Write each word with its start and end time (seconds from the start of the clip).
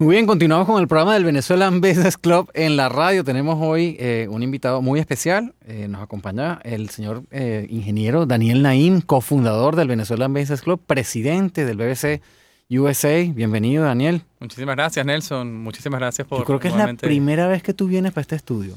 Muy 0.00 0.14
bien, 0.14 0.26
continuamos 0.28 0.68
con 0.68 0.80
el 0.80 0.86
programa 0.86 1.14
del 1.14 1.24
Venezuelan 1.24 1.80
Business 1.80 2.16
Club 2.16 2.48
en 2.54 2.76
la 2.76 2.88
radio. 2.88 3.24
Tenemos 3.24 3.58
hoy 3.60 3.96
eh, 3.98 4.28
un 4.30 4.44
invitado 4.44 4.80
muy 4.80 5.00
especial. 5.00 5.56
Eh, 5.66 5.88
nos 5.88 6.00
acompaña 6.00 6.60
el 6.62 6.88
señor 6.88 7.24
eh, 7.32 7.66
ingeniero 7.68 8.24
Daniel 8.24 8.62
Naim, 8.62 9.00
cofundador 9.00 9.74
del 9.74 9.88
Venezuelan 9.88 10.32
Business 10.32 10.62
Club, 10.62 10.80
presidente 10.86 11.64
del 11.64 11.78
BBC 11.78 12.22
USA. 12.70 13.24
Bienvenido, 13.34 13.82
Daniel. 13.82 14.22
Muchísimas 14.38 14.76
gracias, 14.76 15.04
Nelson. 15.04 15.52
Muchísimas 15.56 15.98
gracias 15.98 16.28
por. 16.28 16.38
Yo 16.38 16.44
creo 16.44 16.60
que 16.60 16.68
es 16.68 16.76
la 16.76 16.94
primera 16.94 17.48
vez 17.48 17.64
que 17.64 17.74
tú 17.74 17.88
vienes 17.88 18.12
para 18.12 18.22
este 18.22 18.36
estudio. 18.36 18.76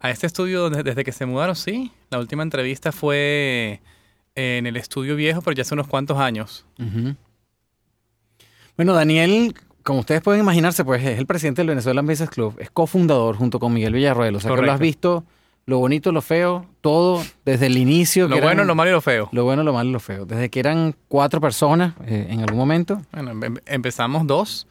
A 0.00 0.10
este 0.10 0.26
estudio, 0.26 0.70
desde 0.70 1.04
que 1.04 1.12
se 1.12 1.26
mudaron, 1.26 1.54
sí. 1.54 1.92
La 2.08 2.18
última 2.18 2.44
entrevista 2.44 2.92
fue 2.92 3.82
en 4.34 4.66
el 4.66 4.78
estudio 4.78 5.16
viejo, 5.16 5.42
pero 5.42 5.54
ya 5.54 5.60
hace 5.60 5.74
unos 5.74 5.86
cuantos 5.86 6.16
años. 6.16 6.64
Bueno, 8.74 8.94
Daniel 8.94 9.54
como 9.82 10.00
ustedes 10.00 10.20
pueden 10.22 10.40
imaginarse, 10.40 10.84
pues 10.84 11.04
es 11.04 11.18
el 11.18 11.26
presidente 11.26 11.60
del 11.60 11.68
Venezuelan 11.68 12.06
Business 12.06 12.30
Club, 12.30 12.56
es 12.58 12.70
cofundador 12.70 13.36
junto 13.36 13.58
con 13.58 13.72
Miguel 13.72 13.94
Villarroel. 13.94 14.36
O 14.36 14.40
sea 14.40 14.54
que 14.54 14.62
lo 14.62 14.72
has 14.72 14.80
visto, 14.80 15.24
lo 15.66 15.78
bonito, 15.78 16.10
lo 16.12 16.22
feo, 16.22 16.66
todo 16.80 17.22
desde 17.44 17.66
el 17.66 17.76
inicio. 17.76 18.28
Lo 18.28 18.40
bueno, 18.40 18.64
lo 18.64 18.74
malo 18.74 18.90
y 18.90 18.94
lo 18.94 19.00
feo. 19.00 19.28
Lo 19.32 19.44
bueno, 19.44 19.62
lo 19.62 19.72
malo 19.72 19.90
y 19.90 19.92
lo 19.92 20.00
feo. 20.00 20.26
Desde 20.26 20.48
que 20.50 20.60
eran 20.60 20.94
cuatro 21.08 21.40
personas 21.40 21.94
eh, 22.06 22.26
en 22.30 22.40
algún 22.40 22.58
momento. 22.58 23.02
Bueno, 23.12 23.30
em, 23.30 23.44
em, 23.44 23.56
empezamos 23.66 24.26
dos. 24.26 24.66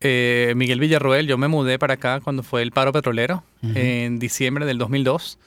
Eh, 0.00 0.52
Miguel 0.56 0.80
Villarroel, 0.80 1.26
yo 1.26 1.38
me 1.38 1.48
mudé 1.48 1.78
para 1.78 1.94
acá 1.94 2.20
cuando 2.20 2.42
fue 2.42 2.62
el 2.62 2.70
paro 2.70 2.92
petrolero, 2.92 3.42
en 3.62 4.18
diciembre 4.18 4.64
del 4.64 4.78
2002. 4.78 5.38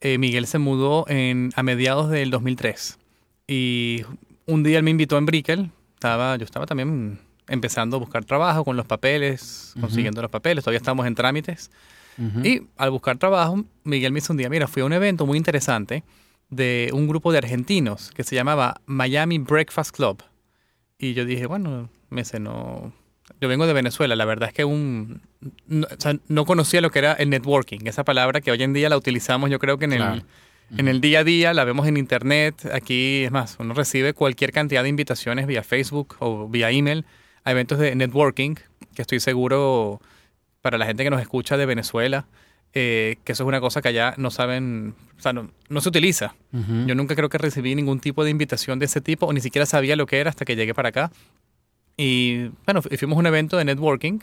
Eh, 0.00 0.18
Miguel 0.18 0.48
se 0.48 0.58
mudó 0.58 1.04
en, 1.08 1.50
a 1.54 1.62
mediados 1.62 2.10
del 2.10 2.30
2003. 2.30 2.98
Y 3.46 4.02
un 4.46 4.64
día 4.64 4.78
él 4.78 4.84
me 4.84 4.90
invitó 4.90 5.18
en 5.18 5.26
Brickell. 5.26 5.70
Estaba, 5.94 6.36
yo 6.36 6.44
estaba 6.44 6.66
también 6.66 7.20
empezando 7.48 7.96
a 7.96 8.00
buscar 8.00 8.24
trabajo 8.24 8.64
con 8.64 8.76
los 8.76 8.86
papeles, 8.86 9.74
consiguiendo 9.80 10.22
los 10.22 10.30
papeles, 10.30 10.64
todavía 10.64 10.78
estamos 10.78 11.06
en 11.06 11.14
trámites. 11.14 11.70
Y 12.44 12.62
al 12.76 12.90
buscar 12.90 13.16
trabajo, 13.16 13.64
Miguel 13.84 14.12
me 14.12 14.18
hizo 14.18 14.32
un 14.32 14.36
día, 14.36 14.48
mira, 14.48 14.68
fui 14.68 14.82
a 14.82 14.84
un 14.84 14.92
evento 14.92 15.26
muy 15.26 15.38
interesante 15.38 16.04
de 16.50 16.90
un 16.92 17.08
grupo 17.08 17.32
de 17.32 17.38
argentinos 17.38 18.10
que 18.10 18.22
se 18.22 18.34
llamaba 18.34 18.80
Miami 18.86 19.38
Breakfast 19.38 19.96
Club. 19.96 20.22
Y 20.98 21.14
yo 21.14 21.24
dije, 21.24 21.46
bueno, 21.46 21.88
me 22.10 22.24
sé, 22.24 22.38
no... 22.38 22.92
Yo 23.40 23.48
vengo 23.48 23.66
de 23.66 23.72
Venezuela, 23.72 24.14
la 24.14 24.24
verdad 24.24 24.50
es 24.50 24.54
que 24.54 24.64
un, 24.64 25.22
no, 25.66 26.44
conocía 26.44 26.80
lo 26.80 26.90
que 26.90 26.98
era 26.98 27.14
el 27.14 27.30
networking, 27.30 27.80
esa 27.86 28.04
palabra 28.04 28.40
que 28.40 28.50
hoy 28.50 28.62
en 28.62 28.72
día 28.72 28.88
la 28.88 28.96
utilizamos 28.96 29.50
yo 29.50 29.58
creo 29.58 29.78
que 29.78 29.86
en 29.86 29.94
el... 29.94 30.24
En 30.78 30.88
el 30.88 31.02
día 31.02 31.18
a 31.18 31.24
día 31.24 31.52
la 31.52 31.64
vemos 31.64 31.86
en 31.86 31.98
internet, 31.98 32.66
aquí 32.72 33.24
es 33.24 33.30
más, 33.30 33.56
uno 33.58 33.74
recibe 33.74 34.14
cualquier 34.14 34.52
cantidad 34.52 34.82
de 34.82 34.88
invitaciones 34.88 35.46
vía 35.46 35.62
Facebook 35.62 36.16
o 36.18 36.48
vía 36.48 36.70
email 36.70 37.04
a 37.44 37.50
eventos 37.50 37.78
de 37.78 37.94
networking, 37.94 38.54
que 38.94 39.02
estoy 39.02 39.20
seguro 39.20 40.00
para 40.60 40.78
la 40.78 40.86
gente 40.86 41.04
que 41.04 41.10
nos 41.10 41.20
escucha 41.20 41.56
de 41.56 41.66
Venezuela, 41.66 42.26
eh, 42.74 43.16
que 43.24 43.32
eso 43.32 43.42
es 43.42 43.48
una 43.48 43.60
cosa 43.60 43.82
que 43.82 43.88
allá 43.88 44.14
no 44.16 44.30
saben, 44.30 44.94
o 45.18 45.22
sea, 45.22 45.32
no, 45.32 45.80
se 45.80 45.88
utiliza. 45.88 46.34
Yo 46.52 46.94
nunca 46.94 47.14
creo 47.14 47.28
que 47.28 47.38
recibí 47.38 47.74
ningún 47.74 48.00
tipo 48.00 48.24
de 48.24 48.30
invitación 48.30 48.78
de 48.78 48.86
ese 48.86 49.00
tipo, 49.00 49.26
o 49.26 49.32
ni 49.32 49.40
siquiera 49.40 49.66
sabía 49.66 49.96
lo 49.96 50.06
que 50.06 50.20
era 50.20 50.30
hasta 50.30 50.44
que 50.44 50.56
llegué 50.56 50.72
para 50.72 50.90
acá. 50.90 51.12
Y 51.96 52.48
bueno, 52.64 52.80
fuimos 52.82 53.16
a 53.16 53.20
un 53.20 53.26
evento 53.26 53.56
de 53.58 53.64
networking. 53.64 54.20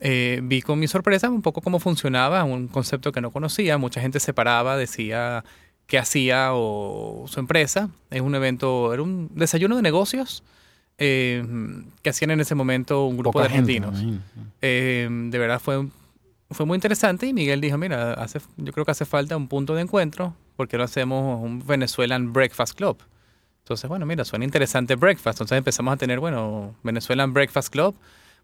Eh, 0.00 0.40
vi 0.42 0.62
con 0.62 0.78
mi 0.78 0.88
sorpresa 0.88 1.28
un 1.28 1.42
poco 1.42 1.60
cómo 1.60 1.78
funcionaba, 1.78 2.42
un 2.42 2.68
concepto 2.68 3.12
que 3.12 3.20
no 3.20 3.30
conocía. 3.30 3.78
Mucha 3.78 4.00
gente 4.00 4.18
se 4.18 4.32
paraba, 4.32 4.76
decía 4.76 5.44
qué 5.86 5.98
hacía 5.98 6.50
o 6.54 7.26
su 7.28 7.38
empresa. 7.38 7.90
Es 8.10 8.22
un 8.22 8.34
evento, 8.34 8.92
era 8.92 9.02
un 9.02 9.30
desayuno 9.34 9.76
de 9.76 9.82
negocios 9.82 10.42
eh, 11.02 11.42
que 12.02 12.10
hacían 12.10 12.30
en 12.30 12.40
ese 12.40 12.54
momento 12.54 13.06
un 13.06 13.16
grupo 13.16 13.40
de 13.40 13.46
argentinos. 13.46 14.04
Eh, 14.60 15.08
de 15.10 15.38
verdad 15.38 15.58
fue, 15.58 15.88
fue 16.50 16.66
muy 16.66 16.76
interesante 16.76 17.26
y 17.26 17.32
Miguel 17.32 17.62
dijo, 17.62 17.78
mira, 17.78 18.12
hace, 18.12 18.38
yo 18.58 18.70
creo 18.74 18.84
que 18.84 18.90
hace 18.90 19.06
falta 19.06 19.34
un 19.34 19.48
punto 19.48 19.74
de 19.74 19.80
encuentro 19.80 20.36
porque 20.56 20.76
no 20.76 20.84
hacemos 20.84 21.42
un 21.42 21.66
Venezuelan 21.66 22.34
Breakfast 22.34 22.74
Club. 22.74 22.98
Entonces, 23.60 23.88
bueno, 23.88 24.04
mira, 24.04 24.26
suena 24.26 24.44
interesante 24.44 24.94
breakfast. 24.94 25.36
Entonces 25.36 25.56
empezamos 25.56 25.94
a 25.94 25.96
tener, 25.96 26.20
bueno, 26.20 26.74
Venezuelan 26.82 27.32
Breakfast 27.32 27.72
Club, 27.72 27.94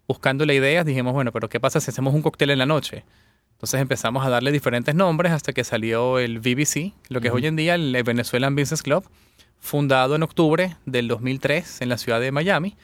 buscando 0.07 0.43
la 0.43 0.55
idea, 0.55 0.83
dijimos, 0.83 1.13
bueno, 1.13 1.31
pero 1.31 1.49
¿qué 1.49 1.59
pasa 1.59 1.79
si 1.79 1.91
hacemos 1.91 2.15
un 2.15 2.23
cóctel 2.23 2.49
en 2.49 2.57
la 2.57 2.65
noche? 2.65 3.03
Entonces 3.51 3.79
empezamos 3.79 4.25
a 4.25 4.29
darle 4.29 4.51
diferentes 4.51 4.95
nombres 4.95 5.31
hasta 5.31 5.53
que 5.53 5.63
salió 5.63 6.17
el 6.17 6.39
BBC, 6.39 6.93
lo 7.09 7.21
que 7.21 7.27
es 7.27 7.33
hoy 7.33 7.45
en 7.45 7.55
día 7.55 7.75
el 7.75 8.01
Venezuelan 8.03 8.55
Business 8.55 8.81
Club 8.81 9.07
fundado 9.59 10.15
en 10.15 10.23
octubre 10.23 10.77
del 10.85 11.07
2003 11.07 11.81
en 11.81 11.89
la 11.89 11.97
ciudad 11.97 12.19
de 12.19 12.31
Miami. 12.31 12.75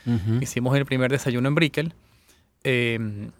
Hicimos 0.41 0.75
el 0.75 0.85
primer 0.85 1.11
desayuno 1.11 1.47
en 1.47 1.55
Brickell. 1.55 1.93
Em, 2.63 3.31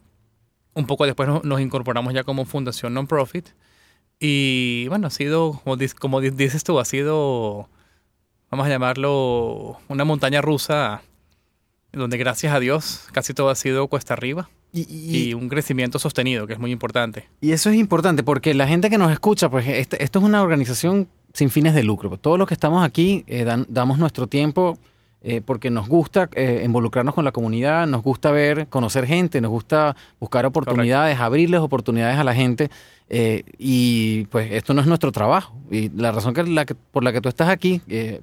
un 0.74 0.88
poco 0.88 1.06
después 1.06 1.30
nos, 1.44 1.62
incorporamos 1.62 2.14
ya 2.14 2.24
como 2.24 2.46
fundación 2.46 2.94
non-profit. 2.94 3.50
Y 4.20 4.88
bueno, 4.88 5.08
ha 5.08 5.10
sido, 5.10 5.62
como, 6.00 6.22
dices 6.22 6.64
tú, 6.64 6.80
ha 6.80 6.86
sido, 6.86 7.70
vamos 8.50 8.66
a 8.66 8.70
llamarlo, 8.70 9.78
una 9.88 10.06
montaña 10.06 10.42
rusa 10.42 11.02
donde 11.92 12.18
gracias 12.18 12.54
a 12.54 12.60
Dios 12.60 13.08
casi 13.12 13.34
todo 13.34 13.50
ha 13.50 13.56
sido 13.56 13.88
cuesta 13.88 14.14
arriba. 14.14 14.50
Y, 14.76 15.36
un 15.36 15.50
crecimiento 15.50 16.00
sostenido, 16.00 16.48
que 16.48 16.54
es 16.54 16.60
muy 16.60 16.72
importante. 16.72 17.30
Y 17.42 17.52
eso 17.52 17.70
es 17.70 17.76
importante 17.76 18.24
porque 18.24 18.56
la 18.56 18.68
gente 18.68 18.90
que 18.90 18.98
nos 18.98 19.12
escucha, 19.12 19.48
pues 19.48 19.68
este, 19.68 20.04
esto 20.04 20.18
es 20.18 20.26
una 20.26 20.42
organización 20.42 21.08
sin 21.34 21.50
fines 21.50 21.74
de 21.74 21.84
lucro. 21.84 22.16
Todos 22.18 22.38
los 22.38 22.48
que 22.48 22.54
estamos 22.54 22.86
aquí 22.86 23.24
eh, 23.28 23.46
damos 23.68 23.98
nuestro 23.98 24.28
tiempo 24.28 24.78
eh, 25.24 25.42
porque 25.44 25.70
nos 25.70 25.88
gusta 25.88 26.30
eh, 26.34 26.62
involucrarnos 26.64 27.16
con 27.16 27.26
la 27.26 27.32
comunidad, 27.32 27.88
nos 27.88 28.04
gusta 28.04 28.32
ver, 28.32 28.68
conocer 28.68 29.08
gente, 29.08 29.42
nos 29.42 29.52
gusta 29.52 29.96
buscar 30.20 30.46
oportunidades, 30.46 31.20
abrirles 31.20 31.62
oportunidades 31.62 32.18
a 32.18 32.24
la 32.24 32.36
gente. 32.36 32.70
y 33.58 34.26
pues 34.26 34.52
esto 34.52 34.74
no 34.74 34.82
es 34.82 34.88
nuestro 34.88 35.12
trabajo. 35.12 35.56
Y 35.72 35.90
la 35.90 36.12
razón 36.12 36.34
que, 36.34 36.44
la 36.44 36.66
por 36.92 37.04
la 37.04 37.12
que 37.12 37.22
tú 37.22 37.30
estás 37.30 37.50
aquí 37.50 37.82
es, 37.88 38.22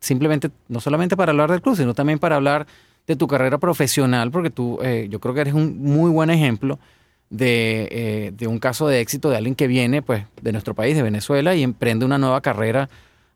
simplemente, 0.00 0.50
no 0.68 0.80
solamente 0.80 1.16
para 1.16 1.30
hablar 1.30 1.50
del 1.50 1.60
club, 1.60 1.76
sino 1.76 1.94
también 1.94 2.18
para 2.18 2.36
hablar 2.36 2.66
de 3.06 3.16
tu 3.16 3.26
carrera 3.26 3.58
profesional, 3.58 4.30
porque 4.30 4.50
tú, 4.50 4.78
yo 5.08 5.20
creo 5.20 5.34
que 5.34 5.40
eres 5.40 5.54
un 5.54 5.82
muy 5.82 6.10
buen 6.10 6.30
ejemplo 6.30 6.78
de, 7.30 8.32
de, 8.36 8.46
un 8.46 8.58
caso 8.58 8.88
de 8.88 9.00
éxito 9.00 9.28
de 9.30 9.36
alguien 9.36 9.54
que 9.54 9.66
viene 9.66 10.02
pues, 10.02 10.24
de 10.40 10.52
nuestro 10.52 10.74
país, 10.74 10.96
de 10.96 11.02
Venezuela, 11.02 11.54
y 11.54 11.62
emprende 11.62 12.04
una 12.04 12.18
nueva 12.18 12.40
carrera 12.40 12.88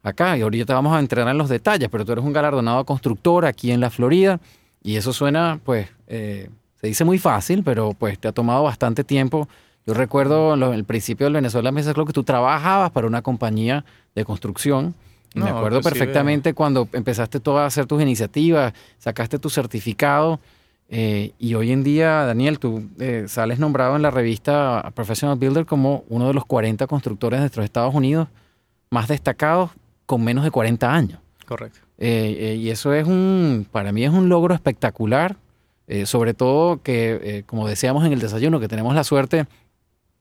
acá. 0.03 0.36
Y 0.36 0.42
ahorita 0.42 0.75
vamos 0.75 0.94
a 0.94 1.00
entrenar 1.00 1.32
en 1.32 1.38
los 1.38 1.48
detalles, 1.48 1.88
pero 1.91 2.04
tú 2.04 2.12
eres 2.12 2.25
un 2.25 2.32
galardonado 2.32 2.84
constructor 2.84 3.44
aquí 3.44 3.70
en 3.70 3.80
la 3.80 3.91
Florida, 3.91 4.41
y 4.82 4.97
eso 4.97 5.12
suena, 5.12 5.60
pues, 5.64 5.88
eh, 6.08 6.48
se 6.80 6.88
dice 6.88 7.04
muy 7.04 7.19
fácil, 7.19 7.62
pero 7.62 7.94
pues 7.94 8.19
te 8.19 8.26
ha 8.26 8.32
tomado 8.32 8.64
bastante 8.64 9.04
tiempo. 9.04 9.48
Yo 9.86 9.94
recuerdo 9.94 10.54
en 10.54 10.74
el 10.74 10.84
principio 10.84 11.26
del 11.26 11.34
Venezuela 11.34 11.70
Mesa 11.70 11.94
Club 11.94 12.09
que 12.09 12.12
tú 12.12 12.24
trabajabas 12.24 12.91
para 12.91 13.06
una 13.06 13.22
compañía 13.22 13.84
de 14.16 14.24
construcción. 14.24 14.94
me 15.34 15.48
acuerdo 15.48 15.80
perfectamente 15.80 16.54
cuando 16.54 16.88
empezaste 16.92 17.38
tú 17.38 17.56
a 17.56 17.66
hacer 17.66 17.86
tus 17.86 18.03
iniciativas, 18.03 18.74
sacaste 18.98 19.38
tu 19.38 19.48
certificado 19.48 20.41
eh, 20.94 21.32
y 21.38 21.54
hoy 21.54 21.72
en 21.72 21.82
día, 21.82 22.26
Daniel, 22.26 22.58
tú 22.58 22.86
eh, 22.98 23.25
sales 23.26 23.58
nombrado 23.58 23.97
en 23.97 24.03
la 24.03 24.10
revista 24.10 24.92
Professional 24.94 25.38
Builder 25.38 25.64
como 25.64 26.04
uno 26.10 26.28
de 26.28 26.34
los 26.34 26.44
40 26.44 26.86
constructores 26.86 27.38
de 27.38 27.44
nuestros 27.44 27.64
Estados 27.64 27.94
Unidos 27.94 28.28
más 28.91 29.08
destacados 29.08 29.70
con 30.04 30.22
menos 30.22 30.44
de 30.44 30.50
40 30.50 30.94
años. 30.94 31.19
Correcto. 31.47 31.80
Eh, 31.97 32.58
y 32.60 32.69
eso 32.69 32.92
es 32.92 33.06
un, 33.06 33.66
para 33.72 33.91
mí 33.91 34.04
es 34.04 34.10
un 34.10 34.28
logro 34.28 34.54
espectacular, 34.54 35.36
sobre 36.04 36.32
todo 36.32 36.80
que, 36.82 37.44
como 37.47 37.69
decíamos 37.69 38.06
en 38.06 38.14
el 38.14 38.20
desayuno, 38.20 38.60
que 38.60 38.69
tenemos 38.69 38.94
la 38.94 39.04
suerte 39.04 39.47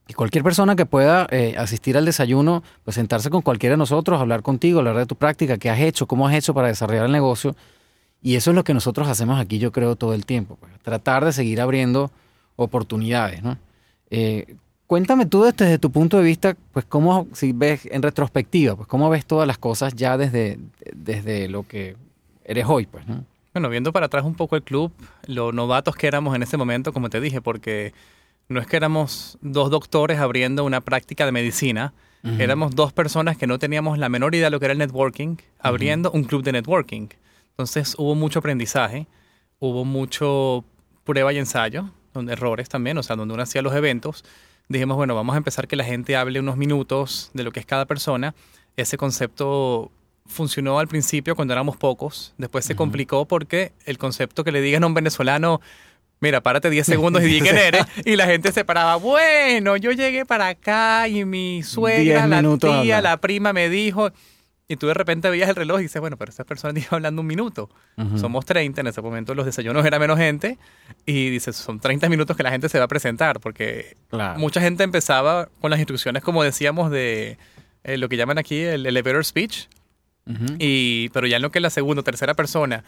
que 0.06 0.12
cualquier 0.12 0.44
persona 0.44 0.76
que 0.76 0.84
pueda 0.84 1.26
asistir 1.56 1.96
al 1.96 2.04
desayuno, 2.04 2.62
pues 2.84 2.96
sentarse 2.96 3.30
con 3.30 3.40
cualquiera 3.40 3.74
de 3.74 3.78
nosotros, 3.78 4.20
hablar 4.20 4.42
contigo, 4.42 4.80
hablar 4.80 4.98
de 4.98 5.06
tu 5.06 5.16
práctica, 5.16 5.56
qué 5.56 5.70
has 5.70 5.80
hecho, 5.80 6.06
cómo 6.06 6.28
has 6.28 6.34
hecho 6.34 6.52
para 6.52 6.68
desarrollar 6.68 7.06
el 7.06 7.12
negocio 7.12 7.56
y 8.22 8.36
eso 8.36 8.50
es 8.50 8.54
lo 8.54 8.64
que 8.64 8.74
nosotros 8.74 9.08
hacemos 9.08 9.40
aquí, 9.40 9.58
yo 9.58 9.72
creo, 9.72 9.96
todo 9.96 10.14
el 10.14 10.24
tiempo. 10.24 10.56
Pues, 10.56 10.72
tratar 10.82 11.24
de 11.24 11.32
seguir 11.32 11.60
abriendo 11.60 12.10
oportunidades. 12.56 13.42
¿no? 13.42 13.58
Eh, 14.10 14.56
cuéntame 14.86 15.26
tú 15.26 15.42
desde 15.42 15.78
tu 15.78 15.90
punto 15.90 16.18
de 16.18 16.24
vista, 16.24 16.56
pues 16.72 16.84
cómo, 16.84 17.26
si 17.32 17.52
ves 17.52 17.88
en 17.90 18.02
retrospectiva, 18.02 18.76
pues 18.76 18.88
cómo 18.88 19.10
ves 19.10 19.26
todas 19.26 19.46
las 19.46 19.58
cosas 19.58 19.94
ya 19.94 20.16
desde, 20.16 20.58
desde 20.94 21.48
lo 21.48 21.66
que 21.66 21.96
eres 22.44 22.66
hoy, 22.68 22.86
pues, 22.86 23.06
¿no? 23.06 23.24
Bueno, 23.52 23.68
viendo 23.68 23.92
para 23.92 24.06
atrás 24.06 24.24
un 24.24 24.34
poco 24.34 24.56
el 24.56 24.62
club, 24.62 24.92
lo 25.26 25.52
novatos 25.52 25.94
que 25.94 26.06
éramos 26.06 26.34
en 26.34 26.42
ese 26.42 26.56
momento, 26.56 26.94
como 26.94 27.10
te 27.10 27.20
dije, 27.20 27.42
porque 27.42 27.92
no 28.48 28.60
es 28.60 28.66
que 28.66 28.76
éramos 28.76 29.36
dos 29.42 29.70
doctores 29.70 30.18
abriendo 30.20 30.64
una 30.64 30.80
práctica 30.80 31.26
de 31.26 31.32
medicina, 31.32 31.92
éramos 32.38 32.74
dos 32.76 32.92
personas 32.92 33.36
que 33.36 33.48
no 33.48 33.58
teníamos 33.58 33.98
la 33.98 34.08
menor 34.08 34.34
idea 34.34 34.46
de 34.46 34.52
lo 34.52 34.60
que 34.60 34.66
era 34.66 34.72
el 34.72 34.78
networking, 34.78 35.36
abriendo 35.58 36.10
un 36.12 36.22
club 36.22 36.44
de 36.44 36.52
networking. 36.52 37.08
Entonces 37.52 37.94
hubo 37.98 38.14
mucho 38.14 38.38
aprendizaje, 38.38 39.06
hubo 39.58 39.84
mucho 39.84 40.64
prueba 41.04 41.32
y 41.32 41.38
ensayo, 41.38 41.90
donde 42.14 42.32
errores 42.32 42.68
también, 42.68 42.98
o 42.98 43.02
sea, 43.02 43.16
donde 43.16 43.34
uno 43.34 43.42
hacía 43.42 43.62
los 43.62 43.74
eventos. 43.74 44.24
Dijimos, 44.68 44.96
bueno, 44.96 45.14
vamos 45.14 45.34
a 45.34 45.38
empezar 45.38 45.68
que 45.68 45.76
la 45.76 45.84
gente 45.84 46.16
hable 46.16 46.40
unos 46.40 46.56
minutos 46.56 47.30
de 47.34 47.42
lo 47.42 47.52
que 47.52 47.60
es 47.60 47.66
cada 47.66 47.86
persona. 47.86 48.34
Ese 48.76 48.96
concepto 48.96 49.90
funcionó 50.26 50.78
al 50.78 50.88
principio 50.88 51.36
cuando 51.36 51.52
éramos 51.52 51.76
pocos, 51.76 52.32
después 52.38 52.64
se 52.64 52.74
complicó 52.76 53.26
porque 53.26 53.72
el 53.84 53.98
concepto 53.98 54.44
que 54.44 54.52
le 54.52 54.60
digan 54.60 54.84
a 54.84 54.86
un 54.86 54.94
venezolano, 54.94 55.60
mira, 56.20 56.40
párate 56.40 56.70
10 56.70 56.86
segundos 56.86 57.22
y 57.22 57.26
di 57.26 57.40
quién 57.40 57.58
eres. 57.58 57.84
Y 58.04 58.16
la 58.16 58.26
gente 58.26 58.50
se 58.52 58.64
paraba, 58.64 58.96
bueno, 58.96 59.76
yo 59.76 59.92
llegué 59.92 60.24
para 60.24 60.48
acá 60.48 61.06
y 61.08 61.24
mi 61.24 61.62
suegra, 61.62 62.26
la 62.26 62.42
tía, 62.58 63.02
la 63.02 63.18
prima 63.18 63.52
me 63.52 63.68
dijo... 63.68 64.10
Y 64.72 64.76
tú 64.76 64.86
de 64.86 64.94
repente 64.94 65.28
veías 65.28 65.50
el 65.50 65.56
reloj 65.56 65.80
y 65.80 65.82
dices, 65.82 66.00
bueno, 66.00 66.16
pero 66.16 66.30
esa 66.30 66.44
persona 66.44 66.78
iba 66.78 66.88
hablando 66.92 67.20
un 67.20 67.26
minuto. 67.26 67.68
Somos 68.16 68.46
30, 68.46 68.80
en 68.80 68.86
ese 68.86 69.02
momento 69.02 69.34
los 69.34 69.44
desayunos 69.44 69.84
era 69.84 69.98
menos 69.98 70.16
gente. 70.16 70.56
Y 71.04 71.28
dices, 71.28 71.56
son 71.56 71.78
30 71.78 72.08
minutos 72.08 72.38
que 72.38 72.42
la 72.42 72.50
gente 72.50 72.70
se 72.70 72.78
va 72.78 72.86
a 72.86 72.88
presentar, 72.88 73.38
porque 73.38 73.98
mucha 74.38 74.62
gente 74.62 74.82
empezaba 74.82 75.50
con 75.60 75.70
las 75.70 75.78
instrucciones, 75.78 76.22
como 76.22 76.42
decíamos, 76.42 76.90
de 76.90 77.36
eh, 77.84 77.98
lo 77.98 78.08
que 78.08 78.16
llaman 78.16 78.38
aquí 78.38 78.60
el 78.60 78.86
elevator 78.86 79.22
speech. 79.26 79.68
y, 80.58 81.10
pero 81.10 81.26
ya 81.26 81.36
en 81.36 81.42
lo 81.42 81.50
que 81.50 81.60
la 81.60 81.68
segunda 81.68 82.00
o 82.00 82.04
tercera 82.04 82.32
persona 82.32 82.82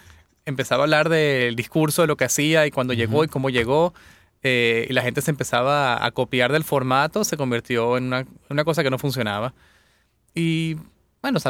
empezaba 0.46 0.82
a 0.82 0.84
hablar 0.84 1.10
del 1.10 1.54
discurso, 1.54 2.00
de 2.00 2.08
lo 2.08 2.16
que 2.16 2.24
hacía 2.24 2.66
y 2.66 2.70
cuando 2.70 2.94
llegó 2.94 3.24
y 3.24 3.28
cómo 3.28 3.50
llegó, 3.50 3.92
eh, 4.42 4.86
y 4.88 4.92
la 4.94 5.02
gente 5.02 5.20
se 5.20 5.30
empezaba 5.30 6.02
a 6.02 6.10
copiar 6.12 6.50
del 6.50 6.64
formato, 6.64 7.24
se 7.24 7.36
convirtió 7.36 7.98
en 7.98 8.04
una, 8.04 8.24
una 8.48 8.64
cosa 8.64 8.82
que 8.82 8.88
no 8.88 8.98
funcionaba. 8.98 9.52
Y 10.34 10.76
bueno, 11.24 11.40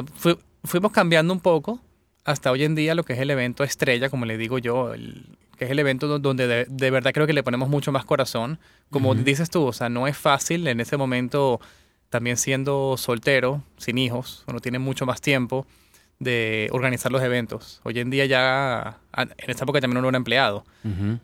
fuimos 0.62 0.92
cambiando 0.92 1.32
un 1.32 1.40
poco 1.40 1.80
hasta 2.24 2.52
hoy 2.52 2.62
en 2.62 2.76
día 2.76 2.94
lo 2.94 3.02
que 3.02 3.14
es 3.14 3.18
el 3.18 3.28
evento 3.28 3.64
estrella, 3.64 4.08
como 4.08 4.24
le 4.24 4.38
digo 4.38 4.58
yo, 4.58 4.92
que 5.58 5.64
es 5.64 5.70
el 5.72 5.78
evento 5.80 6.20
donde 6.20 6.66
de, 6.68 6.90
verdad 6.92 7.10
creo 7.12 7.26
que 7.26 7.32
le 7.32 7.42
ponemos 7.42 7.68
mucho 7.68 7.90
más 7.90 8.04
corazón. 8.04 8.60
Como 8.90 9.16
dices 9.16 9.50
tú, 9.50 9.64
o 9.64 9.72
sea, 9.72 9.88
no 9.88 10.06
es 10.06 10.16
fácil 10.16 10.68
en 10.68 10.78
ese 10.78 10.96
momento, 10.96 11.60
también 12.08 12.36
siendo 12.36 12.94
soltero, 12.96 13.64
sin 13.76 13.98
hijos, 13.98 14.44
uno 14.46 14.60
tiene 14.60 14.78
mucho 14.78 15.06
más 15.06 15.20
tiempo 15.20 15.66
de 16.20 16.68
organizar 16.70 17.10
los 17.10 17.20
eventos. 17.24 17.80
Hoy 17.82 17.98
en 17.98 18.10
día 18.10 18.26
ya, 18.26 19.00
en 19.16 19.50
esta 19.50 19.64
época 19.64 19.80
también 19.80 19.98
uno 19.98 20.08
era 20.08 20.16
empleado, 20.16 20.64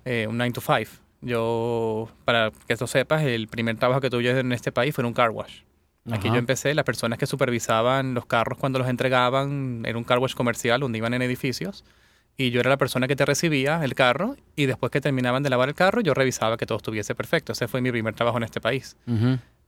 eh, 0.04 0.26
un 0.28 0.36
9 0.36 0.54
to 0.54 0.60
5. 0.60 0.90
Yo, 1.20 2.08
para 2.24 2.50
que 2.66 2.76
tú 2.76 2.88
sepas, 2.88 3.22
el 3.22 3.46
primer 3.46 3.76
trabajo 3.76 4.00
que 4.00 4.10
tuve 4.10 4.40
en 4.40 4.50
este 4.50 4.72
país 4.72 4.92
fue 4.92 5.02
en 5.02 5.06
un 5.06 5.14
car 5.14 5.30
wash. 5.30 5.60
Aquí 6.10 6.28
yo 6.28 6.36
empecé, 6.36 6.74
las 6.74 6.84
personas 6.84 7.18
que 7.18 7.26
supervisaban 7.26 8.14
los 8.14 8.26
carros 8.26 8.58
cuando 8.58 8.78
los 8.78 8.88
entregaban, 8.88 9.84
era 9.86 9.98
un 9.98 10.04
car 10.04 10.18
wash 10.18 10.34
comercial 10.34 10.80
donde 10.80 10.98
iban 10.98 11.14
en 11.14 11.22
edificios, 11.22 11.84
y 12.36 12.50
yo 12.50 12.60
era 12.60 12.70
la 12.70 12.78
persona 12.78 13.06
que 13.06 13.16
te 13.16 13.26
recibía 13.26 13.84
el 13.84 13.94
carro, 13.94 14.36
y 14.56 14.66
después 14.66 14.90
que 14.90 15.00
terminaban 15.00 15.42
de 15.42 15.50
lavar 15.50 15.68
el 15.68 15.74
carro, 15.74 16.00
yo 16.00 16.14
revisaba 16.14 16.56
que 16.56 16.64
todo 16.64 16.78
estuviese 16.78 17.14
perfecto. 17.14 17.52
Ese 17.52 17.68
fue 17.68 17.80
mi 17.82 17.90
primer 17.90 18.14
trabajo 18.14 18.38
en 18.38 18.44
este 18.44 18.60
país. 18.60 18.96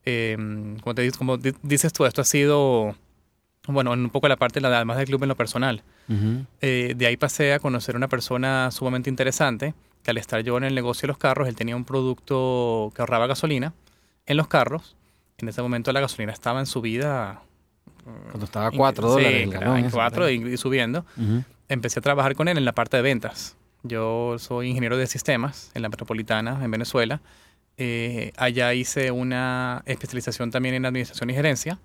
Em, 0.05 0.79
como, 0.79 0.95
te, 0.95 1.11
como 1.11 1.37
dices 1.37 1.93
tú, 1.93 2.05
esto 2.05 2.21
ha 2.21 2.25
sido, 2.25 2.95
bueno, 3.67 3.91
un 3.91 4.09
poco 4.09 4.27
la 4.27 4.37
parte, 4.37 4.59
además 4.65 4.97
del 4.97 5.05
club 5.05 5.23
en 5.23 5.29
lo 5.29 5.35
personal. 5.35 5.83
Eh, 6.61 6.93
de 6.97 7.05
ahí 7.05 7.15
pasé 7.15 7.53
a 7.53 7.59
conocer 7.59 7.95
una 7.95 8.07
persona 8.07 8.71
sumamente 8.71 9.09
interesante, 9.09 9.75
que 10.01 10.11
al 10.11 10.17
estar 10.17 10.41
yo 10.41 10.57
en 10.57 10.63
el 10.63 10.75
negocio 10.75 11.01
de 11.03 11.07
los 11.09 11.17
carros, 11.17 11.47
él 11.47 11.55
tenía 11.55 11.75
un 11.75 11.85
producto 11.85 12.91
que 12.95 13.01
ahorraba 13.01 13.27
gasolina 13.27 13.73
en 14.25 14.37
los 14.37 14.47
carros, 14.47 14.95
en 15.43 15.49
ese 15.49 15.61
momento 15.61 15.91
la 15.91 15.99
gasolina 15.99 16.31
estaba 16.31 16.59
en 16.59 16.65
subida. 16.65 17.41
Cuando 18.03 18.45
estaba 18.45 18.67
a 18.67 18.71
4 18.71 19.07
dólares. 19.07 19.49
Sí, 19.51 19.89
4 19.91 20.29
y, 20.29 20.57
subiendo. 20.57 21.05
Empecé 21.69 21.99
a 21.99 22.01
trabajar 22.01 22.35
con 22.35 22.47
él 22.47 22.57
en 22.57 22.65
la 22.65 22.73
parte 22.73 22.97
de 22.97 23.03
ventas. 23.03 23.55
Yo 23.83 24.37
soy 24.39 24.69
ingeniero 24.69 24.97
de 24.97 25.07
sistemas 25.07 25.71
en 25.73 25.81
la 25.81 25.89
metropolitana, 25.89 26.63
en 26.63 26.71
Venezuela. 26.71 27.21
Eh, 27.77 28.31
allá 28.37 28.73
hice 28.73 29.11
una 29.11 29.83
especialización 29.85 30.51
también 30.51 30.75
en 30.75 30.85
administración 30.85 31.29
y 31.29 31.33
gerencia. 31.33 31.79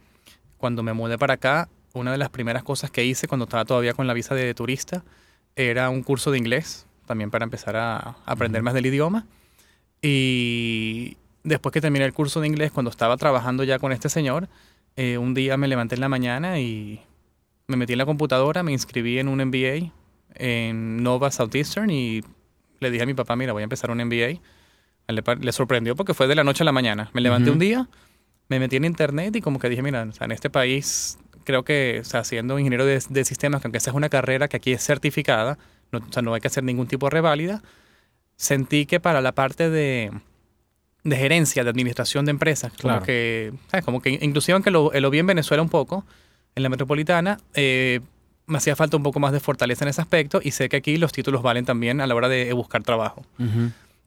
Cuando 0.56 0.82
me 0.82 0.92
mudé 0.92 1.18
para 1.18 1.34
acá, 1.34 1.68
una 1.92 2.12
de 2.12 2.18
las 2.18 2.30
primeras 2.30 2.62
cosas 2.62 2.90
que 2.90 3.04
hice 3.04 3.28
cuando 3.28 3.44
estaba 3.44 3.64
todavía 3.64 3.94
con 3.94 4.06
la 4.06 4.14
visa 4.14 4.34
de 4.34 4.52
turista 4.54 5.04
era 5.56 5.90
un 5.90 6.02
curso 6.02 6.30
de 6.30 6.38
inglés, 6.38 6.86
también 7.06 7.30
para 7.30 7.44
empezar 7.44 7.76
a 7.76 8.16
aprender 8.26 8.62
más 8.62 8.74
del 8.74 8.86
idioma. 8.86 9.26
Y 10.02 11.16
después 11.48 11.72
que 11.72 11.80
terminé 11.80 12.04
el 12.04 12.12
curso 12.12 12.40
de 12.40 12.46
inglés, 12.46 12.70
cuando 12.72 12.90
estaba 12.90 13.16
trabajando 13.16 13.64
ya 13.64 13.78
con 13.78 13.92
este 13.92 14.08
señor, 14.08 14.48
eh, 14.96 15.18
un 15.18 15.34
día 15.34 15.56
me 15.56 15.68
levanté 15.68 15.94
en 15.94 16.00
la 16.00 16.08
mañana 16.08 16.60
y 16.60 17.00
me 17.66 17.76
metí 17.76 17.92
en 17.92 17.98
la 17.98 18.06
computadora, 18.06 18.62
me 18.62 18.72
inscribí 18.72 19.18
en 19.18 19.28
un 19.28 19.44
MBA 19.44 19.92
en 20.34 21.02
Nova 21.02 21.30
Southeastern 21.30 21.90
y 21.90 22.22
le 22.80 22.90
dije 22.90 23.02
a 23.02 23.06
mi 23.06 23.14
papá, 23.14 23.36
mira, 23.36 23.52
voy 23.52 23.62
a 23.62 23.64
empezar 23.64 23.90
un 23.90 23.98
MBA. 23.98 24.40
Le, 25.08 25.52
sorprendió 25.52 25.96
porque 25.96 26.14
fue 26.14 26.26
de 26.26 26.34
la 26.34 26.44
noche 26.44 26.62
a 26.62 26.66
la 26.66 26.72
mañana. 26.72 27.10
Me 27.14 27.20
levanté 27.20 27.50
un 27.50 27.58
día, 27.58 27.88
me 28.48 28.58
metí 28.58 28.76
en 28.76 28.84
internet 28.84 29.34
y 29.36 29.40
como 29.40 29.58
que 29.58 29.68
dije, 29.68 29.82
mira, 29.82 30.02
en 30.02 30.32
este 30.32 30.50
país 30.50 31.18
creo 31.44 31.64
que, 31.64 32.00
o 32.02 32.04
sea, 32.04 32.24
siendo 32.24 32.58
ingeniero 32.58 32.84
de, 32.84 33.24
sistemas, 33.24 33.62
que 33.62 33.68
aunque 33.68 33.80
sea 33.80 33.94
una 33.94 34.10
carrera 34.10 34.48
que 34.48 34.58
aquí 34.58 34.72
es 34.72 34.84
certificada, 34.84 35.58
no, 35.92 36.00
o 36.00 36.12
sea, 36.12 36.22
no 36.22 36.34
hay 36.34 36.42
que 36.42 36.48
hacer 36.48 36.62
ningún 36.62 36.86
tipo 36.86 37.06
de 37.06 37.10
reválida, 37.10 37.62
sentí 38.36 38.84
que 38.84 39.00
para 39.00 39.22
la 39.22 39.32
parte 39.32 39.70
de 39.70 40.12
de 41.08 41.16
gerencia, 41.16 41.64
de 41.64 41.70
administración 41.70 42.24
de 42.24 42.30
empresas. 42.30 42.72
Como 42.80 43.02
que, 43.02 43.52
¿sabes? 43.70 43.84
Como 43.84 44.00
que 44.00 44.18
inclusive 44.20 44.54
aunque 44.54 44.70
lo, 44.70 44.90
lo 44.92 45.10
vi 45.10 45.18
en 45.18 45.26
Venezuela 45.26 45.62
un 45.62 45.68
poco, 45.68 46.04
en 46.54 46.62
la 46.62 46.68
metropolitana, 46.68 47.38
eh, 47.54 48.00
me 48.46 48.58
hacía 48.58 48.74
falta 48.76 48.96
un 48.96 49.02
poco 49.02 49.20
más 49.20 49.32
de 49.32 49.40
fortaleza 49.40 49.84
en 49.84 49.90
ese 49.90 50.00
aspecto 50.00 50.40
y 50.42 50.50
sé 50.52 50.68
que 50.68 50.76
aquí 50.76 50.96
los 50.96 51.12
títulos 51.12 51.42
valen 51.42 51.64
también 51.64 52.00
a 52.00 52.06
la 52.06 52.14
hora 52.14 52.28
de 52.28 52.52
buscar 52.52 52.82
trabajo. 52.82 53.24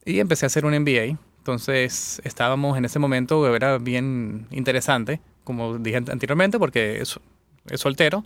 Y 0.03 0.19
empecé 0.19 0.45
a 0.45 0.47
hacer 0.47 0.65
un 0.65 0.73
MBA. 0.73 1.17
Entonces 1.37 2.21
estábamos 2.23 2.77
en 2.77 2.85
ese 2.85 2.99
momento, 2.99 3.55
era 3.55 3.77
bien 3.77 4.47
interesante, 4.51 5.21
como 5.43 5.77
dije 5.77 5.97
anteriormente, 5.97 6.59
porque 6.59 7.01
es, 7.01 7.19
es 7.69 7.79
soltero, 7.79 8.23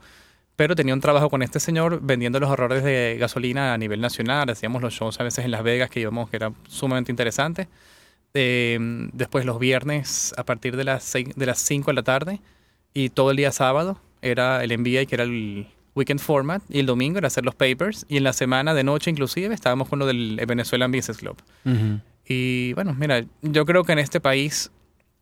pero 0.55 0.75
tenía 0.75 0.93
un 0.93 1.01
trabajo 1.01 1.29
con 1.29 1.41
este 1.41 1.59
señor 1.59 1.99
vendiendo 2.01 2.39
los 2.39 2.49
ahorradores 2.49 2.83
de 2.83 3.17
gasolina 3.19 3.73
a 3.73 3.77
nivel 3.77 4.01
nacional. 4.01 4.49
Hacíamos 4.49 4.81
los 4.81 4.93
shows 4.93 5.19
a 5.19 5.23
veces 5.23 5.45
en 5.45 5.51
Las 5.51 5.63
Vegas 5.63 5.89
que 5.89 5.99
íbamos, 5.99 6.29
que 6.29 6.37
era 6.37 6.51
sumamente 6.67 7.11
interesante. 7.11 7.67
Em, 8.37 9.09
después 9.13 9.45
los 9.45 9.59
viernes 9.59 10.33
a 10.35 10.43
partir 10.43 10.75
de 10.75 10.83
las, 10.83 11.13
de 11.13 11.45
las 11.45 11.57
5 11.59 11.91
de 11.91 11.95
la 11.95 12.03
tarde 12.03 12.41
y 12.93 13.07
todo 13.09 13.31
el 13.31 13.37
día 13.37 13.53
sábado 13.53 13.97
era 14.21 14.61
el 14.61 14.77
MBA 14.77 15.05
que 15.05 15.15
era 15.15 15.23
el 15.23 15.67
weekend 15.95 16.19
format 16.19 16.61
y 16.67 16.79
el 16.79 16.85
domingo 16.85 17.17
era 17.17 17.27
hacer 17.27 17.45
los 17.45 17.55
papers 17.55 18.05
y 18.09 18.17
en 18.17 18.25
la 18.25 18.33
semana 18.33 18.73
de 18.73 18.83
noche 18.83 19.09
inclusive 19.09 19.55
estábamos 19.55 19.87
con 19.87 19.99
lo 19.99 20.05
del 20.05 20.37
Venezuelan 20.45 20.91
Business 20.91 21.17
Club. 21.17 21.37
Y 22.27 22.73
bueno, 22.73 22.93
mira, 22.99 23.23
yo 23.41 23.65
creo 23.65 23.85
que 23.85 23.93
en 23.93 23.99
este 23.99 24.19
país 24.19 24.69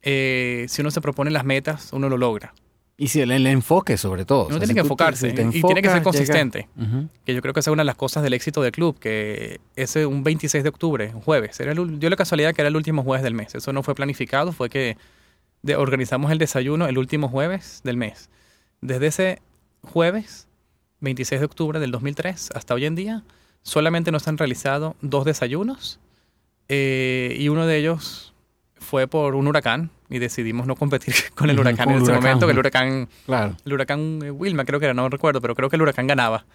eh, 0.02 0.66
si 0.68 0.82
uno 0.82 0.90
se 0.90 1.00
propone 1.00 1.30
las 1.30 1.46
metas, 1.46 1.94
uno 1.94 2.10
lo 2.10 2.18
logra. 2.18 2.56
Y 2.96 3.08
si 3.08 3.22
el, 3.22 3.32
enfoque, 3.48 3.98
sobre 3.98 4.24
todo. 4.24 4.48
Uno 4.48 4.60
tiene 4.60 4.76
que 4.76 4.82
enfocarse 4.82 5.30
y 5.30 5.62
tiene 5.62 5.82
que 5.82 5.90
ser 5.90 6.04
consistente. 6.04 6.70
Que 7.26 7.34
yo 7.34 7.42
creo 7.42 7.54
que 7.54 7.60
esa 7.60 7.72
es 7.72 7.74
una 7.74 7.82
de 7.82 7.88
las 7.88 7.96
cosas 7.96 8.22
del 8.24 8.34
éxito 8.34 8.62
del 8.62 8.72
club, 8.72 9.00
que 9.00 9.60
ese 9.76 10.06
un 10.06 10.24
26 10.24 10.64
de 10.64 10.70
octubre, 10.70 11.12
un 11.14 11.22
jueves, 11.22 11.60
era 11.60 11.74
dio 11.74 12.10
la 12.10 12.16
casualidad 12.16 12.54
que 12.54 12.62
era 12.62 12.70
el 12.70 12.76
último 12.76 13.04
jueves 13.04 13.24
del 13.24 13.34
mes. 13.34 13.56
Eso 13.56 13.74
no 13.74 13.82
fue 13.82 13.96
planificado, 13.96 14.52
fue 14.52 14.70
que 14.70 14.98
organizamos 15.76 16.32
el 16.32 16.38
desayuno 16.38 16.88
el 16.88 16.98
último 16.98 17.30
jueves 17.30 17.82
del 17.84 17.98
mes. 17.98 18.30
Desde 18.82 19.08
ese 19.08 19.42
jueves, 19.82 20.48
26 21.00 21.42
de 21.42 21.46
octubre 21.46 21.80
del 21.80 21.92
2003, 21.92 22.50
hasta 22.54 22.74
hoy 22.74 22.86
en 22.86 22.96
día, 22.96 23.24
solamente 23.64 24.12
nos 24.12 24.28
han 24.28 24.38
realizado 24.38 24.96
dos 25.02 25.26
desayunos 25.26 26.00
eh, 26.68 27.36
y 27.40 27.50
uno 27.50 27.66
de 27.66 27.78
ellos 27.78 28.34
fue 28.78 29.08
por 29.08 29.36
un 29.36 29.48
huracán 29.48 29.90
y 30.14 30.20
decidimos 30.20 30.68
no 30.68 30.76
competir 30.76 31.16
con 31.36 31.50
el 31.50 31.60
huracán 31.60 31.90
en 31.90 32.04
ese 32.04 32.14
momento, 32.14 32.46
que 32.46 32.52
el 32.52 32.60
huracán, 32.60 33.10
claro. 33.26 33.58
el 33.66 33.74
huracán 33.74 34.20
eh, 34.24 34.32
Wilma 34.32 34.64
creo 34.64 34.80
que 34.80 34.86
era, 34.86 34.94
no 34.94 35.10
recuerdo, 35.10 35.42
pero 35.42 35.56
creo 35.56 35.70
que 35.70 35.76
el 35.76 35.82
huracán 35.82 36.06
ganaba. 36.06 36.46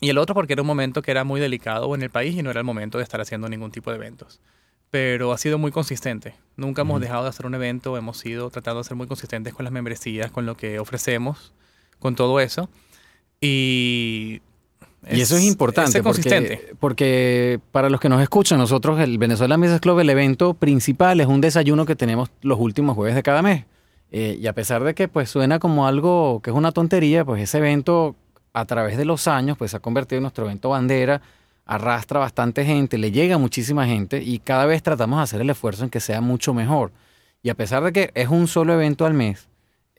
Y 0.00 0.10
el 0.10 0.18
otro 0.18 0.34
porque 0.34 0.52
era 0.52 0.62
un 0.62 0.68
momento 0.68 1.02
que 1.02 1.10
era 1.10 1.24
muy 1.24 1.40
delicado 1.40 1.94
en 1.94 2.02
el 2.02 2.10
país 2.10 2.36
y 2.36 2.42
no 2.42 2.50
era 2.50 2.60
el 2.60 2.64
momento 2.64 2.98
de 2.98 3.04
estar 3.04 3.20
haciendo 3.20 3.48
ningún 3.48 3.72
tipo 3.72 3.90
de 3.90 3.96
eventos. 3.96 4.40
Pero 4.90 5.32
ha 5.32 5.38
sido 5.38 5.58
muy 5.58 5.72
consistente. 5.72 6.34
Nunca 6.56 6.82
hemos 6.82 7.00
dejado 7.00 7.24
de 7.24 7.30
hacer 7.30 7.46
un 7.46 7.54
evento, 7.54 7.96
hemos 7.96 8.24
ido 8.24 8.50
tratando 8.50 8.82
de 8.82 8.84
ser 8.84 8.96
muy 8.96 9.06
consistentes 9.06 9.54
con 9.54 9.64
las 9.64 9.72
membresías, 9.72 10.30
con 10.30 10.46
lo 10.46 10.56
que 10.56 10.78
ofrecemos, 10.78 11.52
con 11.98 12.14
todo 12.14 12.40
eso. 12.40 12.70
Y 13.40 14.40
y 15.10 15.20
eso 15.20 15.36
es 15.36 15.44
importante 15.44 16.02
porque, 16.02 16.74
porque, 16.78 17.60
para 17.72 17.90
los 17.90 18.00
que 18.00 18.08
nos 18.08 18.22
escuchan, 18.22 18.58
nosotros 18.58 19.00
el 19.00 19.18
Venezuela 19.18 19.56
Business 19.56 19.80
Club, 19.80 20.00
el 20.00 20.10
evento 20.10 20.54
principal 20.54 21.20
es 21.20 21.26
un 21.26 21.40
desayuno 21.40 21.86
que 21.86 21.96
tenemos 21.96 22.30
los 22.42 22.58
últimos 22.58 22.94
jueves 22.94 23.14
de 23.14 23.22
cada 23.22 23.42
mes. 23.42 23.64
Eh, 24.10 24.38
y 24.40 24.46
a 24.46 24.54
pesar 24.54 24.84
de 24.84 24.94
que 24.94 25.06
pues 25.06 25.28
suena 25.28 25.58
como 25.58 25.86
algo 25.86 26.40
que 26.42 26.50
es 26.50 26.56
una 26.56 26.72
tontería, 26.72 27.24
pues 27.24 27.42
ese 27.42 27.58
evento 27.58 28.16
a 28.54 28.64
través 28.64 28.96
de 28.96 29.04
los 29.04 29.28
años 29.28 29.58
pues 29.58 29.72
se 29.72 29.76
ha 29.76 29.80
convertido 29.80 30.18
en 30.18 30.22
nuestro 30.22 30.46
evento 30.46 30.70
bandera, 30.70 31.20
arrastra 31.66 32.18
bastante 32.18 32.64
gente, 32.64 32.96
le 32.96 33.12
llega 33.12 33.36
muchísima 33.36 33.86
gente 33.86 34.22
y 34.22 34.38
cada 34.38 34.64
vez 34.64 34.82
tratamos 34.82 35.18
de 35.18 35.22
hacer 35.24 35.40
el 35.42 35.50
esfuerzo 35.50 35.84
en 35.84 35.90
que 35.90 36.00
sea 36.00 36.20
mucho 36.20 36.54
mejor. 36.54 36.90
Y 37.42 37.50
a 37.50 37.54
pesar 37.54 37.84
de 37.84 37.92
que 37.92 38.10
es 38.14 38.28
un 38.28 38.48
solo 38.48 38.72
evento 38.72 39.04
al 39.04 39.14
mes, 39.14 39.48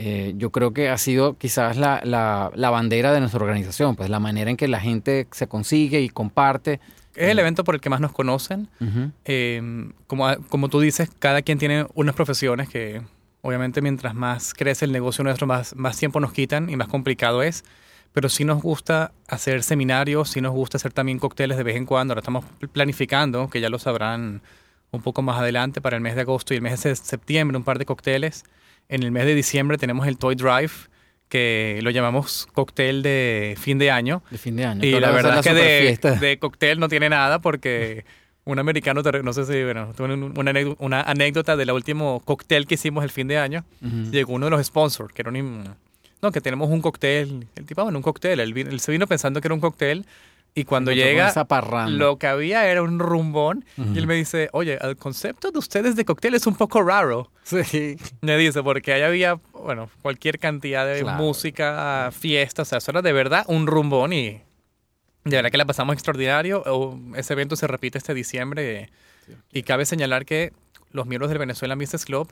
eh, 0.01 0.33
yo 0.37 0.49
creo 0.51 0.71
que 0.71 0.87
ha 0.87 0.97
sido 0.97 1.37
quizás 1.37 1.75
la, 1.75 2.01
la, 2.05 2.69
bandera 2.69 3.11
de 3.11 3.19
nuestra 3.19 3.43
organización, 3.43 3.97
pues 3.97 4.09
la 4.09 4.21
manera 4.21 4.49
en 4.49 4.55
que 4.55 4.69
la 4.69 4.79
gente 4.79 5.27
se 5.31 5.47
consigue 5.47 5.99
y 5.99 6.07
comparte. 6.07 6.79
Es 7.15 7.29
el 7.29 7.37
evento 7.37 7.65
por 7.65 7.75
el 7.75 7.81
que 7.81 7.89
más 7.89 7.99
nos 7.99 8.13
conocen. 8.13 8.69
Em, 9.25 9.91
como, 10.07 10.33
como 10.47 10.69
tú 10.69 10.79
dices, 10.79 11.11
cada 11.19 11.41
quien 11.41 11.59
tiene 11.59 11.85
unas 11.95 12.15
profesiones 12.15 12.69
que 12.69 13.01
obviamente 13.41 13.81
mientras 13.81 14.15
más 14.15 14.53
crece 14.53 14.85
el 14.85 14.93
negocio 14.93 15.21
nuestro, 15.25 15.45
más, 15.47 15.75
más 15.75 15.97
tiempo 15.97 16.21
nos 16.21 16.31
quitan 16.31 16.69
y 16.69 16.77
más 16.77 16.87
complicado 16.87 17.43
es. 17.43 17.65
pero 18.13 18.29
sí 18.29 18.45
nos 18.45 18.61
gusta 18.61 19.11
hacer 19.27 19.63
seminarios, 19.63 20.29
sí 20.29 20.39
nos 20.39 20.53
gusta 20.53 20.77
hacer 20.77 20.93
también 20.93 21.19
cócteles 21.19 21.57
de 21.57 21.63
vez 21.63 21.75
en 21.75 21.85
cuando. 21.85 22.13
Ahora 22.13 22.21
estamos 22.21 22.45
planificando, 22.71 23.49
que 23.49 23.59
ya 23.59 23.67
lo 23.67 23.79
sabrán 23.79 24.41
un 24.91 25.01
poco 25.01 25.21
más 25.21 25.39
adelante, 25.39 25.81
para 25.81 25.97
el 25.97 26.01
mes 26.01 26.15
de 26.15 26.21
agosto 26.21 26.53
y 26.53 26.57
el 26.57 26.63
mes 26.63 26.83
de 26.83 26.95
septiembre, 26.95 27.57
un 27.57 27.65
par 27.65 27.79
de 27.79 27.85
cócteles. 27.85 28.45
En 28.89 29.03
el 29.03 29.11
mes 29.11 29.25
de 29.25 29.35
diciembre 29.35 29.77
tenemos 29.77 30.07
el 30.07 30.17
Toy 30.17 30.35
Drive, 30.35 30.71
que 31.29 31.79
lo 31.83 31.91
llamamos 31.91 32.47
cóctel 32.53 33.03
de 33.03 33.55
fin 33.59 33.77
de 33.77 33.91
año. 33.91 34.23
De 34.31 34.37
fin 34.37 34.55
de 34.55 34.65
año. 34.65 34.83
Y 34.83 34.99
la 34.99 35.11
verdad 35.11 35.39
es 35.39 35.45
que 35.45 35.53
de, 35.53 36.17
de, 36.19 36.39
cóctel 36.39 36.79
no 36.79 36.89
tiene 36.89 37.07
nada 37.07 37.39
porque 37.39 38.03
un 38.49 38.59
americano, 38.59 39.01
no 39.01 39.33
sé 39.33 39.45
si, 39.45 39.63
bueno, 39.63 39.93
tuve 39.95 40.13
una, 40.79 41.01
anécdota 41.03 41.55
del 41.55 41.71
último 41.71 42.21
cóctel 42.25 42.65
que 42.65 42.75
hicimos 42.75 43.03
el 43.03 43.11
fin 43.11 43.27
de 43.27 43.37
año. 43.37 43.63
Llegó 44.11 44.33
uno 44.33 44.47
de 44.47 44.51
los 44.51 44.65
sponsors, 44.65 45.13
que 45.13 45.21
era 45.21 45.29
un... 45.29 45.75
No, 46.21 46.31
que 46.31 46.41
tenemos 46.41 46.69
un 46.69 46.81
cóctel. 46.81 47.47
El 47.55 47.65
tipo, 47.65 47.81
bueno, 47.83 47.99
un 47.99 48.03
cóctel. 48.03 48.41
Él, 48.41 48.79
se 48.81 48.91
vino 48.91 49.07
pensando 49.07 49.39
que 49.39 49.47
era 49.47 49.53
un 49.55 49.61
cóctel. 49.61 50.05
Y 50.55 50.65
cuando 50.65 50.91
llega, 50.91 51.31
lo 51.87 52.17
que 52.17 52.27
había 52.27 52.67
era 52.67 52.81
un 52.81 52.99
rumbón. 52.99 53.65
Y 53.77 53.97
él 53.97 54.07
me 54.07 54.15
dice, 54.15 54.49
oye, 54.51 54.77
el 54.81 54.97
concepto 54.97 55.51
de 55.51 55.59
ustedes 55.59 55.95
de 55.95 56.05
cóctel 56.05 56.33
es 56.35 56.47
un 56.47 56.55
poco 56.55 56.81
raro. 56.81 57.31
Sí. 57.43 57.97
Me 58.21 58.37
dice, 58.37 58.61
porque 58.61 58.93
ahí 58.93 59.01
había, 59.01 59.39
bueno, 59.53 59.89
cualquier 60.01 60.39
cantidad 60.39 60.85
de 60.85 61.03
música, 61.03 62.11
fiestas. 62.11 62.67
O 62.67 62.69
sea, 62.69 62.77
eso 62.79 62.91
era 62.91 63.01
de 63.01 63.13
verdad 63.13 63.45
un 63.47 63.67
rumbón 63.67 64.13
y 64.13 64.41
de 65.23 65.35
verdad 65.35 65.51
que 65.51 65.57
la 65.57 65.65
pasamos 65.65 65.93
extraordinario. 65.93 66.63
Ese 67.15 67.33
evento 67.33 67.55
se 67.55 67.67
repite 67.67 67.97
este 67.97 68.13
diciembre. 68.13 68.89
Y 69.53 69.63
cabe 69.63 69.85
señalar 69.85 70.25
que 70.25 70.53
los 70.91 71.05
miembros 71.05 71.29
del 71.29 71.37
Venezuela 71.37 71.75
Business 71.75 72.05
Club 72.05 72.31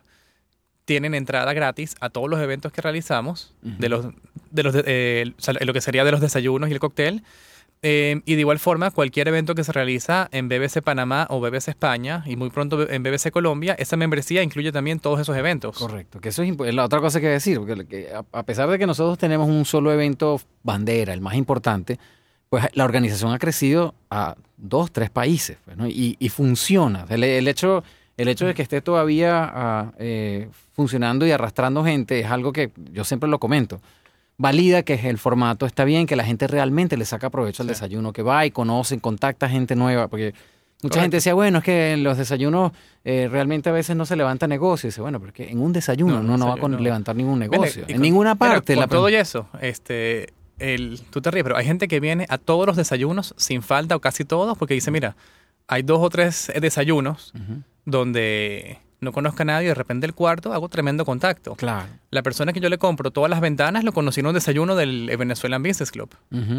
tienen 0.85 1.13
entrada 1.13 1.51
gratis 1.53 1.95
a 1.99 2.09
todos 2.09 2.29
los 2.29 2.39
eventos 2.39 2.71
que 2.71 2.81
realizamos, 2.81 3.53
de 3.61 3.89
los, 3.89 4.07
de 4.51 4.63
los 4.63 4.75
eh, 4.85 5.33
lo 5.61 5.73
que 5.73 5.81
sería 5.81 6.05
de 6.05 6.11
los 6.11 6.21
desayunos 6.21 6.69
y 6.69 6.73
el 6.73 6.79
cóctel. 6.79 7.23
Eh, 7.83 8.21
y 8.25 8.33
de 8.35 8.39
igual 8.39 8.57
forma, 8.59 8.89
cualquier 8.91 9.27
evento 9.27 9.53
que 9.53 9.63
se 9.63 9.71
realiza 9.71 10.27
en 10.31 10.49
BBC 10.49 10.81
Panamá 10.81 11.27
o 11.29 11.39
BBC 11.39 11.69
España 11.69 12.23
y 12.25 12.35
muy 12.35 12.49
pronto 12.49 12.89
en 12.89 13.03
BBC 13.03 13.29
Colombia, 13.31 13.75
esa 13.77 13.97
membresía 13.97 14.41
incluye 14.41 14.71
también 14.71 14.99
todos 14.99 15.19
esos 15.19 15.37
eventos. 15.37 15.77
Correcto, 15.77 16.19
que 16.19 16.29
eso 16.29 16.41
es 16.43 16.73
la 16.73 16.85
otra 16.85 16.99
cosa 16.99 17.21
que 17.21 17.27
decir, 17.27 17.59
porque 17.59 18.09
a 18.31 18.43
pesar 18.43 18.69
de 18.69 18.79
que 18.79 18.87
nosotros 18.87 19.17
tenemos 19.17 19.47
un 19.47 19.63
solo 19.65 19.91
evento 19.91 20.41
bandera, 20.63 21.13
el 21.13 21.21
más 21.21 21.35
importante, 21.35 21.99
pues 22.49 22.65
la 22.73 22.85
organización 22.85 23.33
ha 23.33 23.39
crecido 23.39 23.93
a 24.09 24.35
dos, 24.57 24.91
tres 24.91 25.09
países 25.09 25.57
pues, 25.65 25.77
y, 25.89 26.29
funciona. 26.29 27.05
El, 27.09 27.47
hecho, 27.47 27.83
el 28.15 28.27
hecho 28.27 28.47
de 28.47 28.53
que 28.53 28.61
esté 28.61 28.81
todavía 28.81 29.51
ah, 29.53 29.91
eh, 29.99 30.49
funcionando 30.73 31.27
y 31.27 31.31
arrastrando 31.31 31.83
gente 31.83 32.19
es 32.19 32.27
algo 32.27 32.53
que 32.53 32.71
yo 32.91 33.03
siempre 33.03 33.29
lo 33.29 33.39
comento. 33.39 33.81
Valida 34.37 34.83
que 34.83 35.09
el 35.09 35.17
formato 35.17 35.65
está 35.65 35.83
bien, 35.83 36.05
que 36.05 36.15
la 36.15 36.23
gente 36.23 36.47
realmente 36.47 36.95
le 36.95 37.05
saca 37.05 37.29
provecho 37.29 37.63
al 37.63 37.67
desayuno, 37.67 38.13
que 38.13 38.21
va 38.21 38.45
y 38.45 38.51
conoce, 38.51 38.99
contacta 38.99 39.49
gente 39.49 39.75
nueva, 39.75 40.09
porque 40.09 40.35
mucha 40.83 41.01
gente 41.01 41.17
decía, 41.17 41.33
bueno, 41.33 41.57
es 41.57 41.63
que 41.63 41.93
en 41.93 42.03
los 42.03 42.17
desayunos 42.17 42.71
eh, 43.03 43.27
realmente 43.31 43.69
a 43.69 43.71
veces 43.71 43.95
no 43.95 44.05
se 44.05 44.15
levanta 44.15 44.47
negocio. 44.47 44.87
Y 44.87 44.89
dice, 44.89 45.01
bueno, 45.01 45.19
porque 45.19 45.49
en 45.49 45.59
un 45.59 45.73
desayuno 45.73 46.21
no, 46.21 46.37
no, 46.37 46.47
va 46.47 46.53
a 46.53 46.79
levantar 46.79 47.15
ningún 47.15 47.39
negocio. 47.39 47.85
en 47.87 47.99
ninguna 47.99 48.35
parte. 48.35 48.75
Con 48.75 48.87
todo 48.87 49.09
y 49.09 49.15
eso, 49.15 49.47
este, 49.59 50.33
el, 50.59 51.01
tú 51.09 51.21
te 51.21 51.31
ríes, 51.31 51.43
pero 51.43 51.57
hay 51.57 51.65
gente 51.65 51.87
que 51.87 51.99
viene 51.99 52.27
a 52.29 52.37
todos 52.37 52.67
los 52.67 52.75
desayunos 52.75 53.33
sin 53.37 53.63
falta 53.63 53.95
o 53.95 53.99
casi 54.01 54.23
todos 54.23 54.55
porque 54.57 54.75
dice, 54.75 54.91
mira, 54.91 55.15
hay 55.67 55.81
dos 55.81 55.99
o 55.99 56.09
tres 56.09 56.51
desayunos 56.61 57.33
donde 57.85 58.79
no 58.99 59.11
conozco 59.11 59.43
a 59.43 59.45
nadie 59.45 59.67
de 59.67 59.73
repente 59.73 60.05
el 60.05 60.13
cuarto 60.13 60.53
hago 60.53 60.69
tremendo 60.69 61.05
contacto. 61.05 61.55
Claro. 61.55 61.87
La 62.09 62.23
persona 62.23 62.53
que 62.53 62.59
yo 62.59 62.69
le 62.69 62.77
compro 62.77 63.11
todas 63.11 63.29
las 63.29 63.41
ventanas 63.41 63.83
lo 63.83 63.91
conocí 63.91 64.21
en 64.21 64.27
un 64.27 64.33
desayuno 64.33 64.75
del 64.75 65.15
Venezuelan 65.17 65.61
Business 65.63 65.91
Club, 65.91 66.09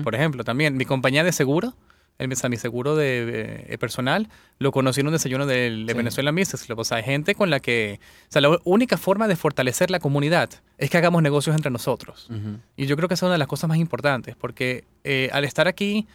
por 0.04 0.14
ejemplo, 0.14 0.44
también. 0.44 0.76
Mi 0.76 0.84
compañía 0.84 1.24
de 1.24 1.32
seguro 1.32 1.74
el, 2.18 2.28
mi 2.28 2.56
seguro 2.56 2.96
de, 2.96 3.64
eh, 3.68 3.78
personal, 3.78 4.28
lo 4.58 4.72
conocí 4.72 5.00
en 5.00 5.06
un 5.06 5.12
desayuno 5.12 5.46
del 5.46 5.86
de 5.86 5.94
Venezuela 5.94 6.32
Business 6.32 6.64
Club. 6.64 6.80
O 6.80 6.84
sea, 6.84 6.98
hay 6.98 7.04
gente 7.04 7.34
con 7.34 7.48
la 7.48 7.60
que... 7.60 8.00
O 8.28 8.32
sea, 8.32 8.42
la 8.42 8.58
única 8.64 8.96
forma 8.96 9.28
de 9.28 9.36
fortalecer 9.36 9.90
la 9.90 10.00
comunidad 10.00 10.50
es 10.78 10.90
que 10.90 10.98
hagamos 10.98 11.22
negocios 11.22 11.54
entre 11.54 11.70
nosotros. 11.70 12.28
Y 12.76 12.86
yo 12.86 12.96
creo 12.96 13.08
que 13.08 13.14
es 13.14 13.22
una 13.22 13.32
de 13.32 13.38
las 13.38 13.48
cosas 13.48 13.68
más 13.68 13.78
importantes, 13.78 14.34
porque 14.36 14.84
eh, 15.04 15.30
al 15.32 15.44
estar 15.44 15.68
aquí 15.68 16.06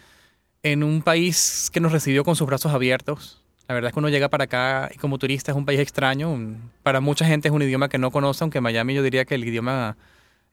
en 0.62 0.84
un 0.84 1.01
país 1.01 1.70
que 1.72 1.80
nos 1.80 1.92
recibió 1.92 2.24
con 2.24 2.36
sus 2.36 2.48
brazos 2.48 2.74
abiertos, 2.74 3.42
la 3.67 3.75
verdad 3.75 3.89
es 3.89 3.93
que 3.93 4.00
uno 4.00 4.10
llega 4.10 4.29
para 4.29 4.46
acá 4.46 4.89
y 4.93 4.98
como 4.98 5.17
turista 5.17 5.51
es 5.51 5.58
un 5.58 5.65
país 5.65 5.79
extraño. 5.79 6.38
para 6.84 7.00
mucha 7.00 7.25
gente 7.25 7.48
es 7.48 7.53
un 7.53 7.62
idioma 7.62 7.89
que 7.89 7.98
no 7.98 8.12
conoce, 8.12 8.43
aunque 8.43 8.60
en 8.60 8.63
Miami 8.63 8.93
yo 8.93 9.03
diría 9.03 9.25
que 9.25 9.36
el 9.36 9.46
idioma 9.46 9.98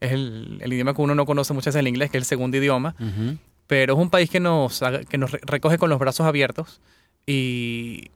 es 0.01 0.13
el, 0.13 0.63
idioma 0.65 0.95
que 0.95 1.03
uno 1.03 1.15
no 1.15 1.27
conoce 1.27 1.53
muchas 1.53 1.75
veces 1.75 1.81
el 1.81 1.89
inglés, 1.89 2.11
que 2.11 2.19
es 2.19 2.23
el 2.23 2.27
segundo 2.27 2.57
idioma 2.57 2.95
pero 3.71 3.95
es 3.95 4.01
un 4.01 4.11
país 4.11 4.29
que 4.29 4.41
nos, 4.41 4.83
que 5.09 5.17
nos 5.17 5.31
recoge 5.31 5.79
con 5.79 5.91
los 5.91 6.01
brazos 6.01 6.27
abiertos 6.27 6.81
y 7.25 8.11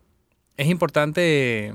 es 0.56 0.66
importante, 0.66 1.72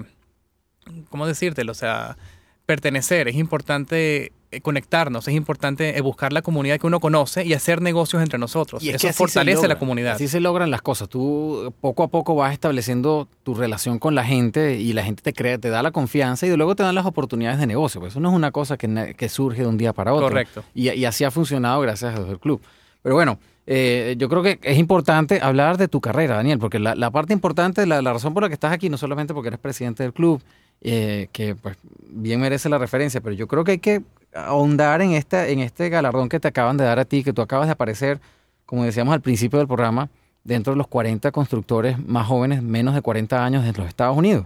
¿cómo 1.10 1.26
decírtelo? 1.26 1.72
O 1.72 1.76
sea, 1.76 2.18
pertenecer, 2.66 3.30
es 3.30 3.38
importante 3.38 4.34
conectarnos, 4.62 5.28
es 5.28 5.36
importante 5.36 5.98
eh, 5.98 6.02
buscar 6.02 6.34
la 6.34 6.42
comunidad 6.42 6.80
que 6.80 6.88
uno 6.88 7.00
conoce 7.00 7.46
y 7.46 7.54
hacer 7.54 7.82
negocios 7.82 8.24
entre 8.24 8.40
nosotros. 8.40 8.84
Y 8.84 8.90
Eso 8.90 9.12
fortalece 9.14 9.68
la 9.68 9.78
comunidad. 9.78 10.14
Así 10.14 10.28
se 10.28 10.40
logran 10.40 10.72
las 10.72 10.82
cosas. 10.82 11.08
Tú 11.08 11.74
poco 11.82 12.04
a 12.04 12.08
poco 12.08 12.36
vas 12.36 12.54
estableciendo 12.54 13.28
tu 13.44 13.54
relación 13.54 14.00
con 14.00 14.16
la 14.16 14.24
gente 14.24 14.78
y 14.78 14.94
la 14.94 15.04
gente 15.04 15.22
te 15.22 15.34
crea, 15.34 15.58
te 15.58 15.70
da 15.70 15.84
la 15.84 15.92
confianza 15.92 16.48
y 16.48 16.56
luego 16.56 16.76
te 16.76 16.84
dan 16.84 16.96
las 16.96 17.06
oportunidades 17.06 17.60
de 17.60 17.68
negocio. 17.68 18.02
Pues 18.02 18.14
eso 18.14 18.20
no 18.20 18.30
es 18.30 18.36
una 18.36 18.52
cosa 18.52 18.78
que, 18.78 19.16
que 19.16 19.30
surge 19.30 19.62
de 19.62 19.68
un 19.68 19.78
día 19.78 19.94
para 19.94 20.14
otro. 20.14 20.30
Correcto. 20.30 20.64
Y, 20.74 20.90
y 20.90 21.06
así 21.06 21.24
ha 21.24 21.32
funcionado 21.32 21.82
gracias 21.82 22.16
al 22.16 22.40
club. 22.40 22.62
Pero 23.04 23.16
bueno, 23.16 23.40
eh, 23.72 24.16
yo 24.18 24.30
creo 24.30 24.42
que 24.42 24.60
es 24.64 24.80
importante 24.80 25.40
hablar 25.44 25.78
de 25.78 25.88
tu 25.88 26.02
carrera, 26.02 26.38
Daniel, 26.38 26.58
porque 26.58 26.80
la, 26.80 27.12
parte 27.12 27.34
importante, 27.34 27.86
la, 27.86 28.02
la, 28.02 28.14
razón 28.14 28.34
por 28.34 28.42
la 28.42 28.50
que 28.50 28.56
estás 28.56 28.74
aquí, 28.74 28.90
no 28.90 28.98
solamente 28.98 29.34
porque 29.34 29.50
eres 29.50 29.60
presidente 29.60 30.02
del 30.02 30.12
club, 30.12 30.42
eh, 30.82 31.28
que 31.32 31.56
pues 31.56 31.78
bien 32.10 32.40
merece 32.40 32.68
la 32.68 32.78
referencia, 32.78 33.22
pero 33.22 33.36
yo 33.36 33.48
creo 33.48 33.64
que 33.64 33.74
hay 33.74 33.78
que 33.78 34.02
ahondar 34.34 35.02
en, 35.02 35.12
esta, 35.12 35.48
en 35.48 35.60
este 35.60 35.90
galardón 35.90 36.30
que 36.30 36.40
te 36.40 36.48
acaban 36.48 36.78
de 36.78 36.84
dar 36.84 37.00
a 37.00 37.06
ti, 37.06 37.24
que 37.24 37.34
tú 37.34 37.42
acabas 37.42 37.68
de 37.68 37.74
aparecer, 37.74 38.20
como 38.66 38.84
decíamos 38.84 39.14
al 39.14 39.22
principio 39.22 39.60
del 39.60 39.68
programa, 39.68 40.10
dentro 40.44 40.74
de 40.74 40.78
los 40.78 40.88
40 40.88 41.32
constructores 41.32 41.98
más 42.00 42.28
jóvenes, 42.28 42.64
menos 42.64 42.96
de 42.96 43.02
40 43.02 43.44
años 43.44 43.64
de 43.64 43.74
los 43.74 43.88
Estados 43.88 44.18
Unidos. 44.18 44.46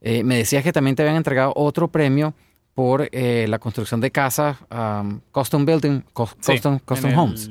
Eh, 0.00 0.24
me 0.24 0.36
decías 0.36 0.62
que 0.62 0.72
también 0.72 0.96
te 0.96 1.02
habían 1.02 1.16
entregado 1.16 1.52
otro 1.56 1.88
premio 1.88 2.34
por 2.74 3.08
la 3.12 3.58
construcción 3.58 4.00
de 4.00 4.10
casas, 4.10 4.56
um, 4.70 5.20
custom 5.30 5.66
building, 5.66 6.00
custom, 6.14 6.78
custom 6.78 7.18
homes 7.18 7.50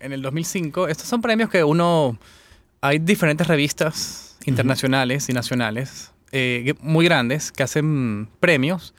en 0.00 0.12
el 0.12 0.22
2005. 0.22 0.88
Estos 0.88 1.08
son 1.08 1.22
premios 1.22 1.50
que 1.50 1.64
uno... 1.64 2.18
Hay 2.80 3.00
diferentes 3.00 3.46
revistas 3.46 4.38
internacionales 4.44 5.28
y 5.28 5.32
nacionales 5.32 6.12
eh, 6.30 6.74
muy 6.80 7.04
grandes 7.04 7.50
que 7.50 7.64
hacen 7.64 8.28
premios 8.38 8.94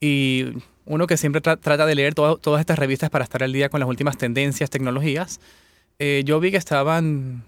y 0.00 0.46
uno 0.90 1.06
que 1.06 1.16
siempre 1.16 1.40
trata 1.40 1.86
de 1.86 1.94
leer 1.94 2.14
todas 2.14 2.60
estas 2.60 2.76
revistas 2.76 3.10
para 3.10 3.22
estar 3.22 3.44
al 3.44 3.52
día 3.52 3.68
con 3.68 3.78
las 3.78 3.88
últimas 3.88 4.18
tendencias, 4.18 4.70
tecnologías. 4.70 5.40
Eh, 6.00 6.22
yo 6.24 6.40
vi 6.40 6.50
que 6.50 6.56
estaban 6.56 7.44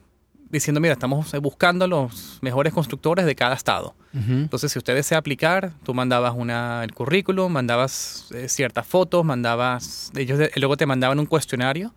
diciendo, 0.48 0.80
mira, 0.80 0.92
estamos 0.92 1.32
buscando 1.40 1.88
los 1.88 2.38
mejores 2.40 2.72
constructores 2.72 3.26
de 3.26 3.34
cada 3.34 3.56
estado. 3.56 3.96
Entonces, 4.14 4.70
si 4.70 4.78
usted 4.78 4.94
desea 4.94 5.18
aplicar, 5.18 5.72
tú 5.82 5.92
mandabas 5.92 6.34
una, 6.36 6.84
el 6.84 6.92
currículum, 6.92 7.50
mandabas 7.50 8.28
eh, 8.32 8.48
ciertas 8.48 8.86
fotos, 8.86 9.24
mandabas, 9.24 10.12
ellos 10.14 10.38
luego 10.54 10.76
te 10.76 10.86
mandaban 10.86 11.18
un 11.18 11.26
cuestionario 11.26 11.92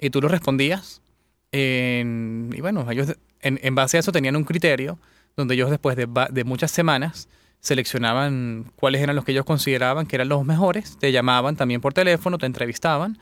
y 0.00 0.10
tú 0.10 0.20
lo 0.20 0.28
respondías. 0.28 1.00
y 1.52 2.60
bueno, 2.60 2.90
ellos 2.90 3.14
en, 3.40 3.74
base 3.76 3.98
a 3.98 4.00
eso 4.00 4.10
tenían 4.10 4.34
un 4.34 4.44
criterio 4.44 4.98
donde 5.36 5.54
ellos 5.54 5.70
después 5.70 5.96
de, 5.96 6.44
muchas 6.44 6.72
semanas 6.72 7.28
seleccionaban 7.62 8.72
cuáles 8.76 9.00
eran 9.00 9.16
los 9.16 9.24
que 9.24 9.32
ellos 9.32 9.44
consideraban 9.44 10.06
que 10.06 10.16
eran 10.16 10.28
los 10.28 10.44
mejores, 10.44 10.98
te 10.98 11.12
llamaban 11.12 11.56
también 11.56 11.80
por 11.80 11.94
teléfono, 11.94 12.36
te 12.36 12.46
entrevistaban. 12.46 13.18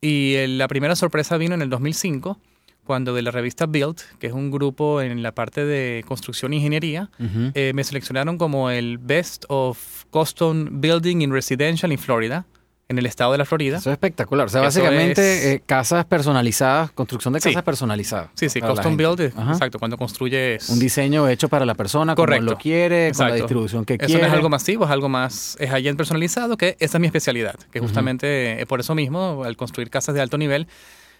Y 0.00 0.46
la 0.46 0.68
primera 0.68 0.96
sorpresa 0.96 1.36
vino 1.36 1.54
en 1.54 1.62
el 1.62 1.70
2005, 1.70 2.38
cuando 2.84 3.14
de 3.14 3.22
la 3.22 3.30
revista 3.30 3.66
Build, 3.66 3.96
que 4.20 4.28
es 4.28 4.32
un 4.32 4.50
grupo 4.50 5.00
en 5.00 5.22
la 5.22 5.32
parte 5.32 5.64
de 5.64 6.04
construcción 6.06 6.52
e 6.52 6.56
ingeniería, 6.56 7.10
eh, 7.54 7.72
me 7.74 7.82
seleccionaron 7.82 8.38
como 8.38 8.70
el 8.70 8.98
Best 8.98 9.44
of 9.48 10.04
Custom 10.10 10.80
Building 10.80 11.22
in 11.22 11.32
Residential 11.32 11.90
in 11.90 11.98
Florida 11.98 12.46
en 12.88 12.98
el 12.98 13.06
estado 13.06 13.32
de 13.32 13.38
la 13.38 13.44
Florida. 13.44 13.78
Eso 13.78 13.90
es 13.90 13.94
espectacular. 13.94 14.46
O 14.46 14.48
sea, 14.50 14.60
básicamente 14.60 15.52
eh, 15.52 15.62
casas 15.64 16.04
personalizadas, 16.04 16.90
construcción 16.92 17.34
de 17.34 17.40
casas 17.40 17.62
personalizadas. 17.62 18.28
Sí, 18.34 18.48
sí, 18.48 18.60
custom 18.60 18.96
build, 18.96 19.20
exacto, 19.20 19.78
cuando 19.78 19.96
construyes... 19.96 20.68
Un 20.68 20.78
diseño 20.78 21.28
hecho 21.28 21.48
para 21.48 21.64
la 21.64 21.74
persona, 21.74 22.14
como 22.14 22.26
lo 22.26 22.58
quiere, 22.58 23.12
con 23.16 23.28
la 23.28 23.34
distribución 23.34 23.84
que 23.84 23.98
quiere. 23.98 24.12
Eso 24.12 24.20
no 24.20 24.26
es 24.26 24.32
algo 24.32 24.48
masivo, 24.48 24.84
es 24.84 24.90
algo 24.90 25.08
más, 25.08 25.56
es 25.58 25.70
alguien 25.70 25.96
personalizado, 25.96 26.56
que 26.56 26.76
esa 26.78 26.98
es 26.98 27.00
mi 27.00 27.06
especialidad, 27.06 27.54
que 27.70 27.80
justamente 27.80 28.60
eh, 28.60 28.66
por 28.66 28.80
eso 28.80 28.94
mismo, 28.94 29.42
al 29.44 29.56
construir 29.56 29.90
casas 29.90 30.14
de 30.14 30.20
alto 30.20 30.38
nivel, 30.38 30.66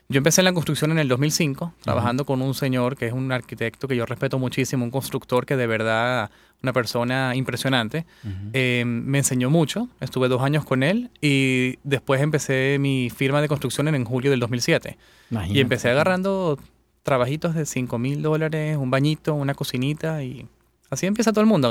yo 0.09 0.19
empecé 0.19 0.43
en 0.43 0.47
la 0.47 0.53
construcción 0.53 0.91
en 0.93 0.99
el 0.99 1.09
2005, 1.09 1.73
trabajando 1.83 2.27
con 2.27 2.43
un 2.43 2.55
señor 2.55 2.97
que 2.97 3.07
es 3.07 3.13
un 3.13 3.33
arquitecto 3.33 3.89
que 3.89 3.97
yo 3.97 4.05
respeto 4.05 4.39
muchísimo, 4.39 4.85
un 4.85 4.91
constructor 4.91 5.47
que 5.47 5.57
de 5.57 5.67
verdad 5.67 6.31
una 6.63 6.73
persona 6.73 7.35
impresionante. 7.35 8.07
Eh, 8.53 8.85
me 8.87 9.19
enseñó 9.19 9.51
mucho, 9.51 9.89
estuve 10.01 10.29
dos 10.29 10.43
años 10.43 10.65
con 10.65 10.83
él 10.83 11.11
y 11.21 11.79
después 11.85 12.21
empecé 12.21 12.79
mi 12.81 13.11
firma 13.11 13.41
de 13.41 13.49
construcción 13.49 13.89
en, 13.89 14.05
julio 14.05 14.31
del 14.31 14.41
2007. 14.41 14.99
Y 15.49 15.61
empecé 15.61 15.91
agarrando 15.91 16.59
trabajitos 17.03 17.55
de 17.55 17.67
5 17.67 17.99
mil 17.99 18.23
dólares, 18.23 18.77
un 18.77 18.91
bañito, 18.91 19.35
una 19.35 19.55
cocinita 19.55 20.23
y 20.23 20.47
así 20.91 21.07
empieza 21.07 21.33
todo 21.33 21.43
el 21.43 21.47
mundo. 21.47 21.71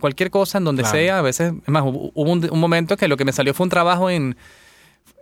Cualquier 0.00 0.30
cosa 0.30 0.58
en 0.58 0.64
donde 0.64 0.84
sea, 0.84 1.18
a 1.18 1.22
veces, 1.22 1.52
es 1.52 1.68
más, 1.68 1.84
hubo 1.84 2.10
un, 2.14 2.58
momento 2.58 2.96
que 2.96 3.08
lo 3.08 3.16
que 3.16 3.24
me 3.24 3.32
salió 3.32 3.54
fue 3.54 3.64
un 3.64 3.70
trabajo 3.70 4.10
en, 4.10 4.36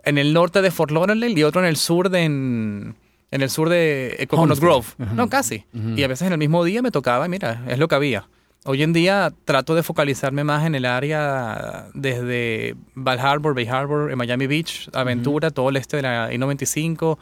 en 0.03 0.17
el 0.17 0.33
norte 0.33 0.61
de 0.61 0.71
Fort 0.71 0.91
Lauderdale 0.91 1.27
y 1.29 1.43
otro 1.43 1.61
en 1.61 1.67
el 1.67 1.77
sur 1.77 2.09
de... 2.09 2.23
En, 2.23 2.95
el 3.31 3.49
sur 3.49 3.69
de 3.69 4.27
Coconut 4.29 4.59
Grove. 4.59 4.85
No, 5.15 5.29
casi. 5.29 5.63
Y 5.73 6.03
a 6.03 6.07
veces 6.07 6.27
en 6.27 6.33
el 6.33 6.39
mismo 6.39 6.65
día 6.65 6.81
me 6.81 6.91
tocaba, 6.91 7.25
y 7.25 7.29
mira, 7.29 7.63
es 7.67 7.79
lo 7.79 7.87
que 7.87 7.95
había. 7.95 8.27
Hoy 8.63 8.83
en 8.83 8.93
día 8.93 9.33
trato 9.45 9.73
de 9.73 9.81
focalizarme 9.81 10.43
más 10.43 10.67
en 10.67 10.75
el 10.75 10.85
área 10.85 11.87
desde 11.95 12.75
Val 12.93 13.19
Harbor, 13.19 13.55
Bay 13.55 13.65
Harbor, 13.65 14.11
en 14.11 14.17
Miami 14.19 14.45
Beach, 14.45 14.87
Aventura, 14.93 15.49
todo 15.49 15.69
el 15.69 15.77
este 15.77 15.97
de 15.97 16.03
la 16.03 16.31
I-95, 16.31 17.17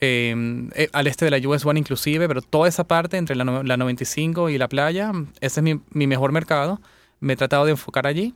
em, 0.00 0.68
eh, 0.74 0.88
al 0.92 1.06
este 1.06 1.24
de 1.24 1.30
la 1.30 1.48
US 1.48 1.64
One 1.64 1.80
inclusive, 1.80 2.28
pero 2.28 2.42
toda 2.42 2.68
esa 2.68 2.84
parte 2.84 3.16
entre 3.16 3.36
la, 3.36 3.44
95 3.44 4.50
y 4.50 4.58
la 4.58 4.68
playa, 4.68 5.12
ese 5.40 5.60
es 5.60 5.64
mi, 5.64 5.80
mi, 5.92 6.06
mejor 6.06 6.32
mercado. 6.32 6.78
Me 7.20 7.32
he 7.32 7.36
tratado 7.36 7.64
de 7.64 7.70
enfocar 7.70 8.06
allí. 8.06 8.34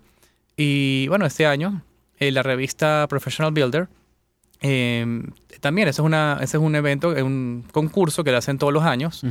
Y 0.56 1.08
bueno, 1.08 1.26
este 1.26 1.44
año 1.44 1.82
eh, 2.20 2.30
la 2.30 2.42
revista 2.42 3.06
Professional 3.08 3.52
Builder, 3.52 3.88
em, 4.60 5.26
también 5.60 5.88
ese 5.88 6.02
es, 6.02 6.04
una, 6.04 6.38
ese 6.40 6.58
es 6.58 6.62
un 6.62 6.74
evento, 6.76 7.08
un 7.08 7.64
concurso 7.72 8.22
que 8.22 8.30
lo 8.30 8.38
hacen 8.38 8.58
todos 8.58 8.72
los 8.72 8.84
años. 8.84 9.24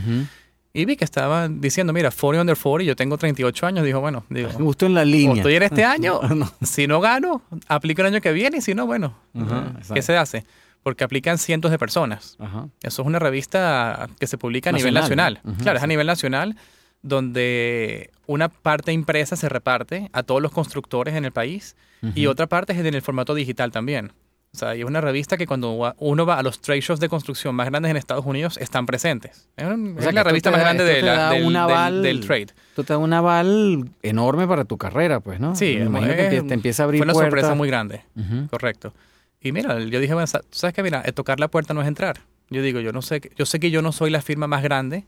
Y 0.71 0.85
vi 0.85 0.97
que 0.97 1.05
estaba 1.05 1.47
diciendo, 1.47 1.93
mira, 1.93 2.11
40 2.11 2.41
under 2.41 2.57
40, 2.57 2.83
yo 2.83 2.95
tengo 2.95 3.17
38 3.17 3.65
años. 3.65 3.85
Dijo, 3.85 3.99
bueno, 4.01 4.25
digo, 4.29 4.49
justo 4.49 4.85
en 4.85 4.93
la 4.93 5.05
línea. 5.05 5.37
estoy 5.37 5.55
en 5.55 5.63
este 5.63 5.83
año, 5.83 6.19
si 6.61 6.87
no 6.87 6.99
gano, 6.99 7.41
aplico 7.67 8.01
el 8.01 8.07
año 8.07 8.21
que 8.21 8.31
viene 8.31 8.57
y 8.57 8.61
si 8.61 8.75
no, 8.75 8.85
bueno, 8.85 9.15
¿qué 9.93 10.01
se 10.01 10.17
hace? 10.17 10.45
Porque 10.83 11.03
aplican 11.03 11.37
cientos 11.37 11.71
de 11.71 11.79
personas. 11.79 12.37
Eso 12.81 13.01
es 13.01 13.07
una 13.07 13.19
revista 13.19 14.09
que 14.19 14.27
se 14.27 14.37
publica 14.37 14.71
a 14.71 14.73
nivel 14.73 14.93
nacional. 14.93 15.41
claro, 15.61 15.77
es 15.77 15.83
a 15.83 15.87
nivel 15.87 16.07
nacional 16.07 16.55
donde 17.01 18.11
una 18.29 18.47
parte 18.47 18.91
impresa 18.91 19.35
se 19.35 19.49
reparte 19.49 20.11
a 20.13 20.21
todos 20.21 20.39
los 20.39 20.51
constructores 20.51 21.15
en 21.15 21.25
el 21.25 21.31
país 21.31 21.75
y 22.13 22.27
otra 22.27 22.45
parte 22.45 22.73
es 22.73 22.79
en 22.79 22.93
el 22.93 23.01
formato 23.01 23.33
digital 23.33 23.71
también. 23.71 24.11
O 24.53 24.57
sea, 24.57 24.75
es 24.75 24.83
una 24.83 25.01
revista 25.01 25.35
que 25.35 25.47
cuando 25.47 25.95
uno 25.97 26.25
va 26.27 26.37
a 26.37 26.43
los 26.43 26.61
trade 26.61 26.81
shows 26.81 26.99
de 26.99 27.09
construcción 27.09 27.55
más 27.55 27.67
grandes 27.69 27.89
en 27.89 27.97
Estados 27.97 28.25
Unidos 28.27 28.57
están 28.57 28.85
presentes. 28.85 29.49
Es, 29.57 30.13
la 30.13 30.23
revista 30.23 30.51
más 30.51 30.59
grande 30.59 30.83
de 30.83 31.01
la, 31.01 31.31
del, 31.91 32.19
trade. 32.21 32.47
Tú 32.75 32.83
te 32.83 32.93
da 32.93 32.99
un 32.99 33.13
aval 33.13 33.89
enorme 34.03 34.47
para 34.47 34.63
tu 34.63 34.77
carrera, 34.77 35.21
pues, 35.21 35.39
¿no? 35.39 35.55
Sí, 35.55 35.79
te, 35.79 36.53
empieza 36.53 36.83
a 36.83 36.85
abrir 36.85 36.99
Fue 36.99 37.05
una 37.05 37.15
sorpresa 37.15 37.55
muy 37.55 37.67
grande, 37.67 38.03
correcto. 38.51 38.93
Y 39.41 39.51
mira, 39.53 39.79
yo 39.79 39.99
dije, 39.99 40.13
bueno, 40.13 40.27
sabes 40.27 40.75
que 40.75 40.83
mira, 40.83 41.01
tocar 41.13 41.39
la 41.39 41.47
puerta 41.47 41.73
no 41.73 41.81
es 41.81 41.87
entrar. 41.87 42.19
Yo 42.51 42.61
digo, 42.61 42.79
yo 42.79 42.91
no 42.91 43.01
sé, 43.01 43.21
yo 43.35 43.47
sé 43.47 43.59
que 43.59 43.71
yo 43.71 43.81
no 43.81 43.91
soy 43.91 44.11
la 44.11 44.21
firma 44.21 44.45
más 44.45 44.61
grande, 44.61 45.05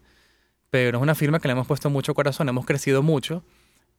pero 0.72 0.98
es 0.98 1.02
una 1.04 1.14
firma 1.14 1.40
que 1.40 1.48
le 1.48 1.52
hemos 1.52 1.68
puesto 1.68 1.92
mucho 1.92 2.16
corazón, 2.16 2.50
hemos 2.50 2.66
crecido 2.66 3.04
mucho. 3.04 3.44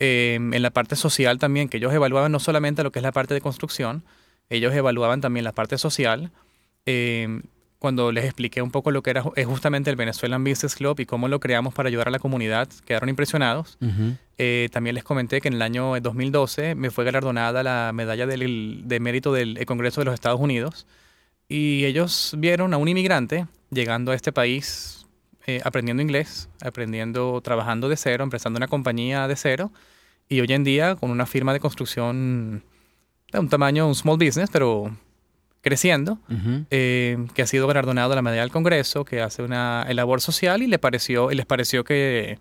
Eh, 0.00 0.34
en 0.34 0.62
la 0.62 0.70
parte 0.70 0.96
social 0.96 1.38
también, 1.38 1.68
que 1.68 1.76
ellos 1.76 1.92
evaluaban 1.92 2.32
no 2.32 2.40
solamente 2.40 2.82
lo 2.82 2.90
que 2.90 2.98
es 2.98 3.02
la 3.04 3.12
parte 3.12 3.34
de 3.34 3.40
construcción, 3.40 4.02
ellos 4.50 4.74
evaluaban 4.74 5.20
también 5.20 5.44
la 5.44 5.52
parte 5.52 5.78
social. 5.78 6.32
Eh, 6.86 7.42
cuando 7.78 8.12
les 8.12 8.24
expliqué 8.24 8.62
un 8.62 8.70
poco 8.70 8.90
lo 8.90 9.02
que 9.02 9.10
era 9.10 9.22
justamente 9.22 9.90
el 9.90 9.96
Venezuelan 9.96 10.44
Business 10.44 10.76
Club 10.76 11.00
y 11.00 11.06
cómo 11.06 11.26
lo 11.26 11.40
creamos 11.40 11.74
para 11.74 11.88
ayudar 11.88 12.08
a 12.08 12.10
la 12.12 12.20
comunidad, 12.20 12.68
quedaron 12.86 13.08
impresionados. 13.08 13.76
Eh, 14.38 14.68
también 14.72 14.94
les 14.94 15.02
comenté 15.02 15.40
que 15.40 15.48
en 15.48 15.54
el 15.54 15.62
año 15.62 16.00
2012 16.00 16.76
me 16.76 16.90
fue 16.90 17.04
galardonada 17.04 17.64
la 17.64 17.90
medalla 17.92 18.26
de 18.26 18.98
mérito 19.00 19.32
del 19.32 19.66
Congreso 19.66 20.00
de 20.00 20.04
los 20.04 20.14
Estados 20.14 20.40
Unidos 20.40 20.86
y 21.48 21.84
ellos 21.84 22.34
vieron 22.38 22.72
a 22.72 22.76
un 22.76 22.86
inmigrante 22.86 23.46
llegando 23.70 24.12
a 24.12 24.14
este 24.14 24.32
país 24.32 25.01
eh, 25.46 25.60
aprendiendo 25.64 26.02
inglés, 26.02 26.48
aprendiendo, 26.60 27.40
trabajando 27.42 27.88
de 27.88 27.96
cero, 27.96 28.24
empezando 28.24 28.58
una 28.58 28.68
compañía 28.68 29.26
de 29.28 29.36
cero 29.36 29.72
y 30.28 30.40
hoy 30.40 30.52
en 30.52 30.64
día 30.64 30.96
con 30.96 31.10
una 31.10 31.26
firma 31.26 31.52
de 31.52 31.60
construcción 31.60 32.64
de 33.32 33.38
un 33.38 33.48
tamaño, 33.48 33.86
un 33.86 33.94
small 33.94 34.18
business, 34.18 34.50
pero 34.52 34.96
creciendo, 35.62 36.18
eh, 36.70 37.16
que 37.34 37.42
ha 37.42 37.46
sido 37.46 37.66
galardonado 37.66 38.12
a 38.12 38.16
la 38.16 38.22
medalla 38.22 38.42
del 38.42 38.50
Congreso, 38.50 39.04
que 39.04 39.20
hace 39.20 39.42
una 39.42 39.86
labor 39.92 40.20
social 40.20 40.62
y 40.62 40.66
le 40.66 40.78
pareció, 40.78 41.30
y 41.30 41.36
les 41.36 41.46
pareció 41.46 41.84
que, 41.84 42.38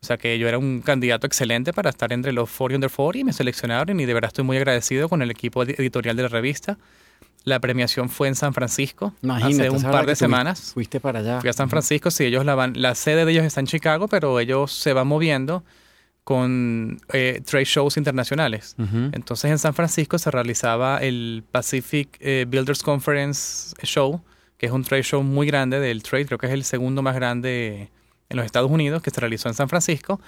o 0.00 0.06
sea, 0.06 0.16
que 0.16 0.38
yo 0.38 0.48
era 0.48 0.58
un 0.58 0.80
candidato 0.80 1.26
excelente 1.26 1.72
para 1.72 1.90
estar 1.90 2.12
entre 2.12 2.32
los 2.32 2.50
40 2.50 2.76
under 2.76 2.90
40 2.90 3.18
y 3.18 3.24
me 3.24 3.32
seleccionaron 3.32 4.00
y 4.00 4.06
de 4.06 4.14
verdad 4.14 4.28
estoy 4.28 4.44
muy 4.44 4.56
agradecido 4.56 5.08
con 5.08 5.20
el 5.20 5.30
equipo 5.30 5.62
editorial 5.62 6.16
de 6.16 6.22
la 6.22 6.28
revista. 6.28 6.78
La 7.44 7.60
premiación 7.60 8.08
fue 8.08 8.28
en 8.28 8.34
San 8.34 8.54
Francisco 8.54 9.14
hace 9.30 9.70
un 9.70 9.82
par 9.82 10.06
de 10.06 10.16
semanas. 10.16 10.72
Fuiste 10.72 10.98
para 10.98 11.20
allá. 11.20 11.40
Fui 11.40 11.50
a 11.50 11.52
San 11.52 11.68
Francisco, 11.68 12.10
sí, 12.10 12.24
ellos 12.24 12.44
la 12.44 12.54
van, 12.54 12.72
la 12.76 12.94
sede 12.94 13.24
de 13.24 13.32
ellos 13.32 13.44
está 13.44 13.60
en 13.60 13.66
Chicago, 13.66 14.08
pero 14.08 14.40
ellos 14.40 14.72
se 14.72 14.94
van 14.94 15.06
moviendo 15.06 15.62
con 16.24 16.98
eh, 17.12 17.42
trade 17.44 17.66
shows 17.66 17.98
internacionales. 17.98 18.74
Entonces 18.78 19.50
en 19.50 19.58
San 19.58 19.74
Francisco 19.74 20.18
se 20.18 20.30
realizaba 20.30 20.98
el 20.98 21.44
Pacific 21.52 22.16
eh, 22.18 22.46
Builders 22.48 22.82
Conference 22.82 23.76
Show, 23.82 24.22
que 24.56 24.66
es 24.66 24.72
un 24.72 24.82
trade 24.84 25.02
show 25.02 25.22
muy 25.22 25.46
grande 25.46 25.78
del 25.80 26.02
trade, 26.02 26.24
creo 26.24 26.38
que 26.38 26.46
es 26.46 26.52
el 26.52 26.64
segundo 26.64 27.02
más 27.02 27.14
grande 27.14 27.90
en 28.30 28.36
los 28.38 28.46
Estados 28.46 28.70
Unidos, 28.70 29.02
que 29.02 29.10
se 29.10 29.20
realizó 29.20 29.48
en 29.48 29.54
San 29.54 29.68
Francisco. 29.68 30.18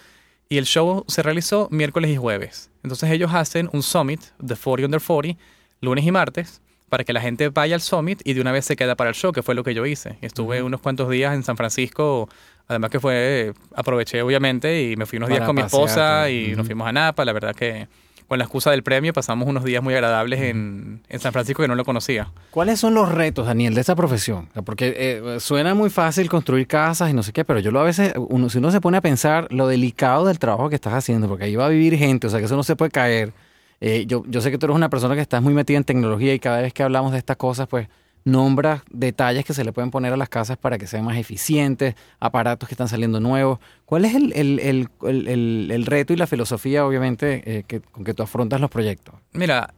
Y 0.50 0.59
el 0.59 0.66
show 0.66 1.05
se 1.09 1.22
realizó 1.22 1.68
miércoles 1.72 2.11
y 2.11 2.16
jueves. 2.16 2.70
Entonces 2.83 3.11
ellos 3.11 3.33
hacen 3.33 3.70
un 3.72 3.83
summit 3.83 4.20
de 4.38 4.55
40 4.55 4.85
under 4.85 5.00
40, 5.00 5.40
lunes 5.81 6.05
y 6.05 6.12
martes, 6.12 6.61
para 6.88 7.05
que 7.05 7.12
la 7.12 7.20
gente 7.20 7.49
vaya 7.49 7.75
al 7.75 7.81
summit 7.81 8.20
y 8.25 8.35
de 8.35 8.40
una 8.40 8.53
vez 8.53 8.64
se 8.64 8.77
queda 8.77 8.94
para 8.94 9.11
el 9.11 9.16
show, 9.16 9.33
que 9.33 9.42
fue 9.42 9.55
lo 9.55 9.64
que 9.64 9.75
yo 9.75 9.87
hice. 9.87 10.18
Estuve 10.20 10.62
unos 10.62 10.81
cuantos 10.81 11.11
días 11.11 11.35
en 11.35 11.42
San 11.42 11.57
Francisco 11.57 12.29
Además 12.68 12.90
que 12.90 13.01
fue, 13.01 13.53
aproveché 13.75 14.22
obviamente 14.22 14.83
y 14.83 14.96
me 14.96 15.07
fui 15.07 15.18
unos 15.18 15.29
días 15.29 15.42
con 15.42 15.55
mi 15.55 15.62
esposa 15.62 16.29
y 16.31 16.55
nos 16.57 16.66
fuimos 16.66 16.87
a 16.88 16.92
Napa. 16.92 17.25
La 17.25 17.33
verdad 17.33 17.55
que 17.55 17.87
con 18.27 18.38
la 18.38 18.44
excusa 18.44 18.72
del 18.72 18.83
premio 18.83 19.12
pasamos 19.12 19.46
unos 19.46 19.62
días 19.62 19.81
muy 19.85 19.94
agradables 19.94 20.40
en, 20.40 21.01
en, 21.09 21.20
San 21.20 21.33
Francisco 21.33 21.62
que 21.62 21.68
no 21.68 21.77
lo 21.77 21.85
conocía. 21.85 22.33
¿Cuáles 22.51 22.81
son 22.81 22.92
los 22.92 23.12
retos, 23.12 23.46
Daniel, 23.46 23.75
de 23.75 23.81
esta 23.81 23.94
profesión? 23.94 24.49
Porque 24.64 24.94
eh, 24.96 25.38
suena 25.38 25.75
muy 25.75 25.90
fácil 25.90 26.29
construir 26.29 26.66
casas 26.66 27.09
y 27.09 27.12
no 27.12 27.22
sé 27.22 27.33
qué, 27.33 27.44
pero 27.44 27.61
yo 27.61 27.70
lo 27.70 27.79
a 27.79 27.85
veces, 27.85 28.14
uno, 28.16 28.51
si 28.51 28.59
uno 28.59 28.72
se 28.72 28.81
pone 28.81 28.96
a 28.96 29.01
pensar 29.01 29.46
lo 29.53 29.68
delicado 29.68 30.27
del 30.27 30.40
trabajo 30.40 30.68
que 30.68 30.75
estás 30.75 30.94
haciendo, 30.94 31.29
porque 31.29 31.44
ahí 31.44 31.55
va 31.55 31.66
a 31.66 31.68
vivir 31.68 31.96
gente, 31.96 32.27
o 32.27 32.31
sea 32.31 32.40
que 32.40 32.46
eso 32.46 32.57
no 32.57 32.64
se 32.64 32.75
puede 32.75 32.90
caer. 32.90 33.33
Eh, 33.81 34.07
yo, 34.07 34.25
yo 34.27 34.41
sé 34.41 34.51
que 34.51 34.59
tú 34.59 34.67
eres 34.67 34.77
una 34.77 34.89
persona 34.89 35.15
que 35.15 35.21
estás 35.21 35.43
muy 35.43 35.55
metida 35.55 35.77
en 35.77 35.85
tecnología 35.85 36.35
y 36.35 36.39
cada 36.39 36.61
vez 36.61 36.73
que 36.73 36.83
hablamos 36.83 37.12
de 37.12 37.19
estas 37.19 37.37
cosas, 37.37 37.69
pues 37.69 37.89
nombra 38.27 38.83
detalles 38.91 39.45
que 39.45 39.55
se 39.55 39.65
le 39.65 39.73
pueden 39.73 39.93
poner 39.93 40.12
a 40.12 40.17
las 40.17 40.29
casas 40.29 40.59
para 40.59 40.79
que 40.79 40.89
sean 40.89 41.05
más 41.05 41.17
eficientes, 41.17 41.95
aparatos 42.19 42.69
que 42.69 42.75
están 42.75 42.89
saliendo 42.89 43.21
nuevos. 43.21 43.61
¿Cuál 43.85 44.05
es 44.05 44.15
el, 44.17 45.87
reto 45.87 46.12
y 46.12 46.17
la 46.17 46.27
filosofía, 46.27 46.85
obviamente, 46.85 47.43
eh, 47.47 47.62
que, 47.67 47.81
con 47.81 48.03
que 48.03 48.15
tú 48.15 48.25
afrontas 48.25 48.61
los 48.61 48.69
proyectos? 48.69 49.15
Mira, 49.33 49.73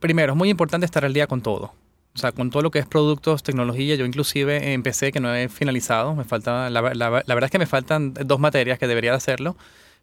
primero, 0.00 0.34
es 0.34 0.36
muy 0.36 0.50
importante 0.50 0.84
estar 0.84 1.04
al 1.04 1.14
día 1.14 1.26
con 1.26 1.40
todo. 1.40 1.72
O 2.14 2.20
sea, 2.20 2.32
con 2.32 2.50
todo 2.50 2.62
lo 2.62 2.70
que 2.70 2.78
es 2.78 2.86
productos, 2.86 3.42
tecnología, 3.42 3.94
yo 3.94 4.04
inclusive 4.04 4.72
empecé 4.72 5.10
que 5.12 5.20
no 5.20 5.34
he 5.34 5.48
finalizado, 5.48 6.14
me 6.14 6.24
falta, 6.24 6.68
la, 6.68 6.80
verdad 6.82 7.44
es 7.44 7.50
que 7.50 7.58
me 7.58 7.66
faltan 7.66 8.12
dos 8.12 8.40
materias 8.40 8.78
que 8.78 8.86
debería 8.86 9.12
de 9.12 9.16
hacerlo, 9.16 9.56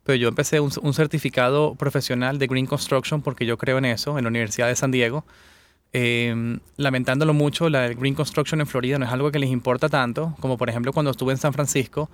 pero 0.05 0.15
yo 0.15 0.29
empecé 0.29 0.61
un, 0.61 0.71
un 0.81 0.93
certificado 0.93 1.75
profesional 1.75 2.39
de 2.39 2.47
Green 2.47 2.67
Construction 2.67 3.21
porque 3.21 3.45
yo 3.45 3.57
creo 3.57 3.79
en 3.79 3.85
eso, 3.85 4.17
en 4.17 4.23
la 4.23 4.29
Universidad 4.29 4.67
de 4.67 4.75
San 4.75 4.91
Diego. 4.91 5.25
Eh, 5.97 6.59
lamentándolo 6.75 7.33
mucho, 7.33 7.69
la 7.69 7.87
Green 7.87 8.15
Construction 8.15 8.59
en 8.59 8.67
Florida 8.67 8.99
no 8.99 9.05
es 9.05 9.11
algo 9.13 9.31
que 9.31 9.39
les 9.39 9.49
importa 9.49 9.87
tanto, 9.87 10.35
como 10.41 10.57
por 10.57 10.69
ejemplo 10.69 10.91
cuando 10.91 11.11
estuve 11.11 11.31
en 11.31 11.37
San 11.37 11.53
Francisco 11.53 12.09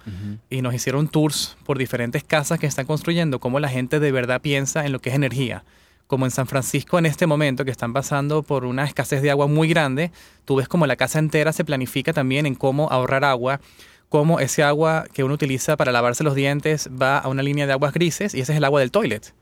y 0.52 0.62
nos 0.62 0.76
hicieron 0.76 1.08
tours 1.08 1.58
por 1.66 1.80
diferentes 1.80 2.24
casas 2.24 2.60
que 2.60 2.68
están 2.68 2.86
construyendo, 2.86 3.40
cómo 3.40 3.60
la 3.60 3.70
gente 3.70 4.00
de 4.00 4.12
verdad 4.12 4.40
piensa 4.40 4.86
en 4.86 4.92
lo 4.92 5.00
que 5.00 5.10
es 5.10 5.16
energía. 5.16 5.64
Como 6.06 6.26
en 6.26 6.32
San 6.32 6.46
Francisco 6.46 7.00
en 7.00 7.08
este 7.08 7.26
momento, 7.26 7.66
que 7.66 7.72
están 7.72 7.92
pasando 7.92 8.44
por 8.44 8.66
una 8.66 8.84
escasez 8.84 9.24
de 9.24 9.32
agua 9.32 9.48
muy 9.48 9.68
grande, 9.68 10.12
tú 10.46 10.58
ves 10.58 10.68
como 10.68 10.86
la 10.86 10.96
casa 10.96 11.18
entera 11.18 11.52
se 11.52 11.66
planifica 11.66 12.14
también 12.14 12.46
en 12.46 12.54
cómo 12.54 12.88
ahorrar 12.92 13.26
agua, 13.26 13.62
cómo 14.12 14.42
ese 14.42 14.62
agua 14.62 15.06
que 15.14 15.24
uno 15.24 15.36
utiliza 15.36 15.78
para 15.78 15.94
lavarse 15.94 16.26
los 16.26 16.36
dientes 16.36 16.90
va 17.02 17.18
a 17.18 17.30
una 17.30 17.42
línea 17.42 17.66
de 17.66 17.72
aguas 17.72 17.94
grises 17.94 18.36
y 18.36 18.42
ese 18.42 18.52
es 18.52 18.58
el 18.58 18.66
agua 18.66 18.82
del 18.82 18.92
toilet. 18.92 19.34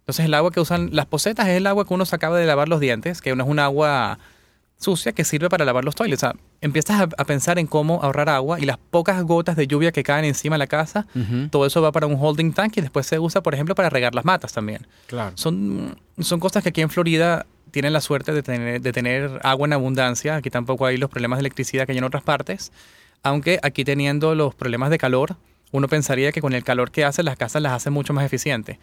Entonces 0.00 0.26
el 0.26 0.34
agua 0.34 0.50
que 0.50 0.60
usan 0.60 0.90
las 0.92 1.06
pocetas 1.06 1.48
es 1.48 1.56
el 1.56 1.66
agua 1.66 1.86
que 1.86 1.94
uno 1.94 2.04
se 2.04 2.14
acaba 2.14 2.38
de 2.38 2.44
lavar 2.44 2.68
los 2.68 2.78
dientes, 2.78 3.22
que 3.22 3.34
no 3.34 3.42
es 3.42 3.48
un 3.48 3.58
agua 3.58 4.18
sucia 4.76 5.12
que 5.12 5.24
sirve 5.24 5.48
para 5.48 5.64
lavar 5.64 5.82
los 5.82 5.94
toilets. 5.94 6.24
O 6.24 6.26
sea, 6.26 6.34
empiezas 6.60 7.00
a, 7.00 7.24
pensar 7.24 7.58
en 7.58 7.66
cómo 7.66 8.02
ahorrar 8.02 8.28
agua 8.28 8.60
y 8.60 8.66
las 8.66 8.76
pocas 8.76 9.22
gotas 9.22 9.56
de 9.56 9.66
lluvia 9.66 9.92
que 9.92 10.02
caen 10.02 10.26
encima 10.26 10.56
de 10.56 10.58
la 10.58 10.66
casa, 10.66 11.06
todo 11.50 11.64
eso 11.64 11.80
va 11.80 11.90
para 11.90 12.06
un 12.06 12.18
holding 12.20 12.52
tank 12.52 12.76
y 12.76 12.82
después 12.82 13.06
se 13.06 13.18
usa, 13.18 13.42
por 13.42 13.54
ejemplo, 13.54 13.74
para 13.74 13.88
regar 13.88 14.14
las 14.14 14.26
matas 14.26 14.52
también. 14.52 14.86
Claro. 15.06 15.32
Son, 15.36 15.98
son 16.20 16.38
cosas 16.38 16.62
que 16.62 16.68
aquí 16.68 16.82
en 16.82 16.90
Florida 16.90 17.46
tienen 17.70 17.94
la 17.94 18.02
suerte 18.02 18.34
de 18.34 18.42
tener, 18.42 18.82
de 18.82 18.92
tener 18.92 19.40
agua 19.42 19.66
en 19.66 19.72
abundancia. 19.72 20.36
Aquí 20.36 20.50
tampoco 20.50 20.84
hay 20.84 20.98
los 20.98 21.08
problemas 21.08 21.38
de 21.38 21.40
electricidad 21.40 21.86
que 21.86 21.92
hay 21.92 21.98
en 21.98 22.04
otras 22.04 22.22
partes. 22.22 22.72
Aunque 23.22 23.58
aquí 23.62 23.84
teniendo 23.84 24.34
los 24.34 24.54
problemas 24.54 24.90
de 24.90 24.98
calor, 24.98 25.36
uno 25.70 25.88
pensaría 25.88 26.32
que 26.32 26.40
con 26.40 26.54
el 26.54 26.64
calor 26.64 26.90
que 26.90 27.04
hace 27.04 27.22
las 27.22 27.36
casas 27.36 27.60
las 27.62 27.72
hace 27.72 27.90
mucho 27.90 28.12
más 28.12 28.24
eficientes. 28.24 28.78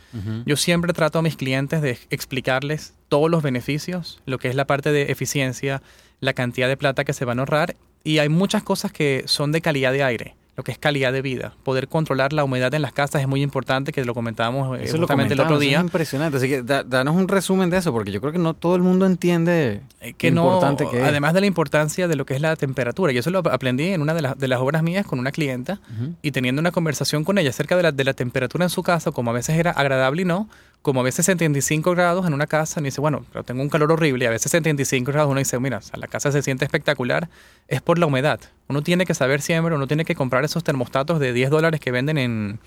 Yo 0.45 0.55
siempre 0.55 0.93
trato 0.93 1.19
a 1.19 1.21
mis 1.21 1.35
clientes 1.35 1.81
de 1.81 1.97
explicarles 2.09 2.93
todos 3.09 3.29
los 3.29 3.41
beneficios, 3.41 4.21
lo 4.25 4.37
que 4.37 4.49
es 4.49 4.55
la 4.55 4.67
parte 4.67 4.91
de 4.91 5.11
eficiencia, 5.11 5.81
la 6.19 6.33
cantidad 6.33 6.67
de 6.67 6.77
plata 6.77 7.03
que 7.03 7.13
se 7.13 7.25
van 7.25 7.39
a 7.39 7.41
ahorrar 7.41 7.75
y 8.03 8.19
hay 8.19 8.29
muchas 8.29 8.63
cosas 8.63 8.91
que 8.91 9.23
son 9.25 9.51
de 9.51 9.61
calidad 9.61 9.91
de 9.91 10.03
aire 10.03 10.35
lo 10.55 10.63
que 10.63 10.71
es 10.71 10.77
calidad 10.77 11.11
de 11.11 11.21
vida. 11.21 11.53
Poder 11.63 11.87
controlar 11.87 12.31
la 12.31 12.43
humedad 12.43 12.73
en 12.73 12.81
las 12.81 12.93
casas 12.93 13.21
es 13.21 13.27
muy 13.27 13.41
importante, 13.41 13.91
que 13.91 14.05
lo 14.05 14.13
comentábamos 14.13 14.79
eh, 14.79 14.89
justamente 14.89 15.33
el 15.33 15.39
otro 15.41 15.59
día. 15.59 15.77
es 15.77 15.83
impresionante. 15.83 16.37
Así 16.37 16.47
que 16.47 16.63
danos 16.63 17.15
un 17.15 17.27
resumen 17.27 17.69
de 17.69 17.77
eso, 17.77 17.91
porque 17.91 18.11
yo 18.11 18.21
creo 18.21 18.31
que 18.31 18.39
no 18.39 18.53
todo 18.53 18.75
el 18.75 18.81
mundo 18.81 19.05
entiende 19.05 19.81
eh, 19.99 20.13
que 20.13 20.31
lo 20.31 20.43
importante 20.43 20.87
que 20.89 21.01
es. 21.01 21.03
Además 21.03 21.33
de 21.33 21.41
la 21.41 21.47
importancia 21.47 22.07
de 22.07 22.15
lo 22.15 22.25
que 22.25 22.35
es 22.35 22.41
la 22.41 22.55
temperatura. 22.55 23.11
Y 23.11 23.17
eso 23.17 23.29
lo 23.31 23.39
aprendí 23.39 23.89
en 23.89 24.01
una 24.01 24.13
de, 24.13 24.21
las, 24.21 24.37
de 24.37 24.47
las 24.47 24.59
obras 24.59 24.81
mías 24.81 25.05
con 25.05 25.19
una 25.19 25.31
clienta 25.31 25.79
y 26.21 26.31
teniendo 26.31 26.61
una 26.61 26.71
conversación 26.71 27.23
con 27.23 27.37
ella 27.37 27.49
acerca 27.49 27.75
de 27.75 27.83
la, 27.83 27.91
de 27.91 28.03
la 28.03 28.13
temperatura 28.13 28.65
en 28.65 28.69
su 28.69 28.81
casa, 28.81 29.11
como 29.11 29.31
a 29.31 29.33
veces 29.33 29.57
era 29.57 29.71
agradable 29.71 30.21
y 30.21 30.25
no, 30.25 30.47
como 30.85 30.99
a 30.99 31.03
veces 31.03 31.25
75 31.25 31.95
grados 31.95 32.27
en 32.27 32.35
una 32.35 32.45
casa, 32.45 32.79
y 32.79 32.83
dice, 32.83 33.01
bueno, 33.01 33.25
pero 33.33 33.43
tengo 33.43 33.63
un 33.63 33.69
calor 33.69 33.91
horrible, 33.91 34.25
y 34.25 34.27
a 34.27 34.29
veces 34.29 34.51
75 34.51 35.11
grados 35.11 35.31
uno 35.31 35.39
dice, 35.39 35.57
mira, 35.57 35.79
la 35.95 36.05
casa 36.05 36.31
se 36.31 36.43
siente 36.43 36.63
espectacular, 36.63 37.27
es 37.67 37.81
por 37.81 37.97
la 37.97 38.05
humedad. 38.05 38.39
Uno 38.67 38.83
tiene 38.83 39.03
que 39.07 39.15
saber 39.15 39.41
siempre, 39.41 39.73
uno 39.73 39.87
tiene 39.87 40.05
que 40.05 40.13
comprar 40.13 40.45
esos 40.45 40.63
termostatos 40.63 41.19
de 41.19 41.33
10 41.33 41.49
dólares 41.49 41.81
que 41.81 41.89
venden 41.89 42.19
en, 42.19 42.59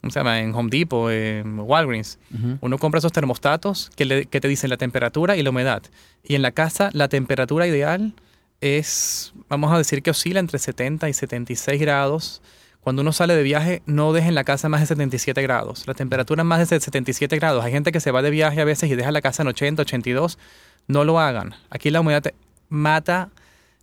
¿cómo 0.00 0.10
se 0.12 0.18
llama? 0.18 0.40
En 0.40 0.54
Home 0.54 0.70
Depot, 0.70 1.10
en 1.12 1.58
Walgreens. 1.58 2.18
Uno 2.62 2.78
compra 2.78 3.00
esos 3.00 3.12
termostatos 3.12 3.90
que, 3.94 4.26
que 4.30 4.40
te 4.40 4.48
dicen 4.48 4.70
la 4.70 4.78
temperatura 4.78 5.36
y 5.36 5.42
la 5.42 5.50
humedad. 5.50 5.82
Y 6.24 6.36
en 6.36 6.42
la 6.42 6.52
casa 6.52 6.88
la 6.94 7.08
temperatura 7.08 7.66
ideal 7.66 8.14
es, 8.62 9.34
vamos 9.50 9.74
a 9.74 9.76
decir 9.76 10.02
que 10.02 10.10
oscila 10.10 10.40
entre 10.40 10.58
70 10.58 11.06
y 11.10 11.12
76 11.12 11.78
grados 11.82 12.40
cuando 12.86 13.02
uno 13.02 13.10
sale 13.10 13.34
de 13.34 13.42
viaje, 13.42 13.82
no 13.86 14.12
dejen 14.12 14.36
la 14.36 14.44
casa 14.44 14.68
más 14.68 14.80
de 14.80 14.86
77 14.86 15.42
grados. 15.42 15.88
La 15.88 15.94
temperatura 15.94 16.44
más 16.44 16.60
de 16.70 16.78
77 16.78 17.34
grados. 17.34 17.64
Hay 17.64 17.72
gente 17.72 17.90
que 17.90 17.98
se 17.98 18.12
va 18.12 18.22
de 18.22 18.30
viaje 18.30 18.60
a 18.60 18.64
veces 18.64 18.88
y 18.88 18.94
deja 18.94 19.10
la 19.10 19.20
casa 19.20 19.42
en 19.42 19.48
80, 19.48 19.82
82. 19.82 20.38
No 20.86 21.02
lo 21.02 21.18
hagan. 21.18 21.56
Aquí 21.68 21.90
la 21.90 22.00
humedad 22.00 22.22
te 22.22 22.36
mata 22.68 23.30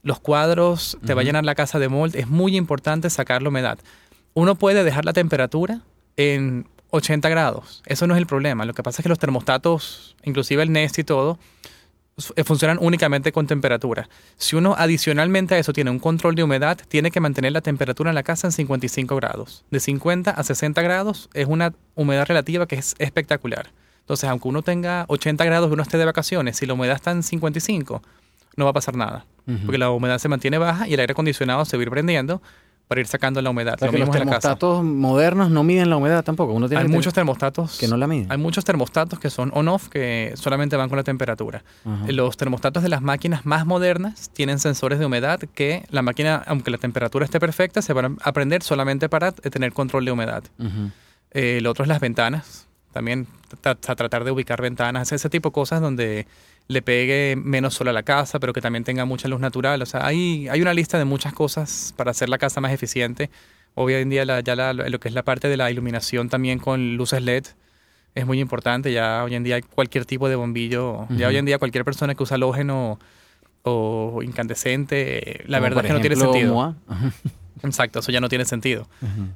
los 0.04 0.22
cuadros, 0.22 0.98
te 1.06 1.13
va 1.16 1.20
a 1.20 1.26
llenar 1.26 1.44
la 1.44 1.54
casa 1.54 1.80
de 1.80 1.89
mold. 1.89 2.16
Es 2.16 2.30
muy 2.30 2.56
importante 2.56 3.10
sacar 3.10 3.42
la 3.42 3.50
humedad. 3.50 3.78
Uno 4.36 4.56
puede 4.56 4.86
dejar 4.86 5.04
la 5.04 5.12
temperatura 5.12 5.82
en 6.16 6.66
80 6.92 7.28
grados. 7.28 7.84
Eso 7.86 8.08
no 8.08 8.13
es 8.13 8.20
el 8.20 8.26
problema. 8.26 8.63
Lo 8.63 8.74
que 8.74 8.84
pasa 8.84 9.02
es 9.02 9.04
que 9.04 9.10
los 9.10 9.20
termostatos, 9.20 10.16
inclusive 10.24 10.63
el 10.63 10.72
Nest 10.72 10.98
y 10.98 11.04
todo, 11.04 11.39
funcionan 12.45 12.78
únicamente 12.80 13.32
con 13.32 13.47
temperatura. 13.47 14.10
Si 14.38 14.56
uno 14.56 14.76
adicionalmente 14.78 15.56
a 15.56 15.58
eso 15.58 15.73
tiene 15.73 15.91
un 15.91 15.99
control 15.99 16.36
de 16.36 16.43
humedad, 16.43 16.78
tiene 16.88 17.12
que 17.12 17.19
mantener 17.19 17.52
la 17.52 17.62
temperatura 17.62 18.12
en 18.12 18.15
la 18.15 18.23
casa 18.23 18.47
en 18.47 18.52
55 18.52 19.15
grados. 19.15 19.65
De 19.71 19.80
50 19.80 20.32
a 20.32 20.43
60 20.43 20.82
grados 20.82 21.30
es 21.34 21.47
una 21.47 21.73
humedad 21.95 22.28
relativa 22.28 22.67
que 22.67 22.76
es 22.76 22.95
espectacular. 22.99 23.71
Entonces, 24.02 24.30
aunque 24.30 24.47
uno 24.47 24.62
tenga 24.62 25.06
80 25.08 25.45
grados 25.45 25.69
y 25.69 25.73
uno 25.73 25.84
esté 25.84 25.97
de 25.97 26.06
vacaciones, 26.06 26.58
si 26.58 26.65
la 26.65 26.73
humedad 26.73 26.95
está 26.95 27.12
en 27.12 27.23
55, 27.23 28.02
no 28.58 28.65
va 28.65 28.71
a 28.71 28.73
pasar 28.73 28.95
nada. 28.95 29.26
Porque 29.65 29.78
la 29.78 29.89
humedad 29.89 30.19
se 30.19 30.30
mantiene 30.30 30.58
baja 30.58 30.88
y 30.88 30.93
el 30.93 31.02
aire 31.02 31.12
acondicionado 31.12 31.65
se 31.65 31.76
va 31.76 31.82
a 31.82 31.84
ir 31.84 31.89
prendiendo 31.89 32.41
para 32.94 33.02
ir 33.02 33.08
sacando 33.08 33.42
la 33.42 33.50
humedad. 33.50 33.76
los 33.82 34.12
termostatos 34.12 34.84
modernos 34.84 35.50
no 35.50 35.64
miden 35.64 35.90
la 35.90 35.98
humedad 35.98 36.24
tampoco. 36.24 36.54
Uno 36.54 36.68
hay 36.78 36.88
muchos 36.88 37.12
termostatos 37.12 37.80
que 37.80 37.88
no 37.88 37.98
la 37.98 38.06
miden. 38.06 38.32
Hay 38.32 38.38
muchos 38.38 38.64
termostatos 38.66 39.18
que 39.18 39.32
son 39.32 39.50
on-off 39.56 39.90
que 39.90 40.34
solamente 40.36 40.76
van 40.76 40.90
con 40.90 40.98
la 40.98 41.04
temperatura. 41.04 41.64
Los 42.08 42.38
termostatos 42.38 42.84
de 42.84 42.90
las 42.90 43.02
máquinas 43.02 43.48
más 43.48 43.66
modernas 43.66 44.30
tienen 44.32 44.60
sensores 44.60 45.00
de 45.00 45.08
humedad 45.08 45.40
que 45.56 45.88
la 45.90 46.04
máquina, 46.04 46.44
aunque 46.46 46.70
la 46.70 46.78
temperatura 46.78 47.26
esté 47.26 47.40
perfecta, 47.40 47.82
se 47.82 47.94
van 47.94 48.06
a 48.06 48.30
aprender 48.30 48.62
solamente 48.62 49.10
para 49.10 49.32
tener 49.32 49.74
control 49.74 50.06
de 50.06 50.12
humedad. 50.12 50.44
Eh, 51.32 51.58
el 51.58 51.66
otro 51.66 51.84
es 51.84 51.88
las 51.88 52.00
ventanas. 52.00 52.68
También 52.94 53.28
a 53.64 53.76
tratar 53.76 54.24
de 54.24 54.32
ubicar 54.32 54.62
ventanas, 54.62 55.12
ese 55.12 55.30
tipo 55.30 55.50
de 55.50 55.54
cosas 55.54 55.82
donde 55.82 56.28
le 56.68 56.82
pegue 56.82 57.36
menos 57.36 57.74
sol 57.74 57.90
a 57.90 57.94
la 57.94 58.04
casa, 58.04 58.40
pero 58.40 58.54
que 58.54 58.62
también 58.62 58.84
tenga 58.84 59.06
mucha 59.06 59.28
luz 59.28 59.40
natural. 59.40 59.82
O 59.82 59.86
sea, 59.86 60.06
hay, 60.06 60.48
hay 60.48 60.62
una 60.62 60.74
lista 60.74 60.98
de 60.98 61.06
muchas 61.06 61.34
cosas 61.34 61.94
para 61.98 62.12
hacer 62.12 62.30
la 62.30 62.38
casa 62.38 62.62
más 62.62 62.72
eficiente. 62.72 63.30
Hoy 63.76 63.96
en 63.96 64.10
día 64.10 64.24
ya 64.42 64.74
lo 64.74 65.00
que 65.00 65.08
es 65.08 65.14
la 65.14 65.24
parte 65.24 65.50
de 65.50 65.58
la 65.58 65.72
iluminación 65.72 66.30
también 66.30 66.60
con 66.60 66.96
luces 66.96 67.22
LED 67.22 67.46
es 68.16 68.26
muy 68.26 68.40
importante. 68.40 68.94
Ya 68.94 69.24
hoy 69.24 69.36
en 69.36 69.44
día 69.44 69.56
hay 69.56 69.62
cualquier 69.64 70.06
tipo 70.06 70.30
de 70.30 70.36
bombillo. 70.36 71.08
Ya 71.10 71.28
hoy 71.28 71.38
en 71.38 71.46
día 71.46 71.58
cualquier 71.58 71.84
persona 71.84 72.16
que 72.16 72.24
usa 72.24 72.36
halógeno 72.36 73.00
o 73.64 74.22
incandescente, 74.24 75.44
la 75.48 75.60
verdad 75.60 75.86
es 75.86 75.88
que 75.88 75.94
no 75.94 76.02
tiene 76.02 76.16
sentido. 76.16 76.76
Exacto, 77.63 77.99
eso 77.99 78.12
ya 78.12 78.19
no 78.19 78.30
tiene 78.30 78.45
sentido. 78.45 78.88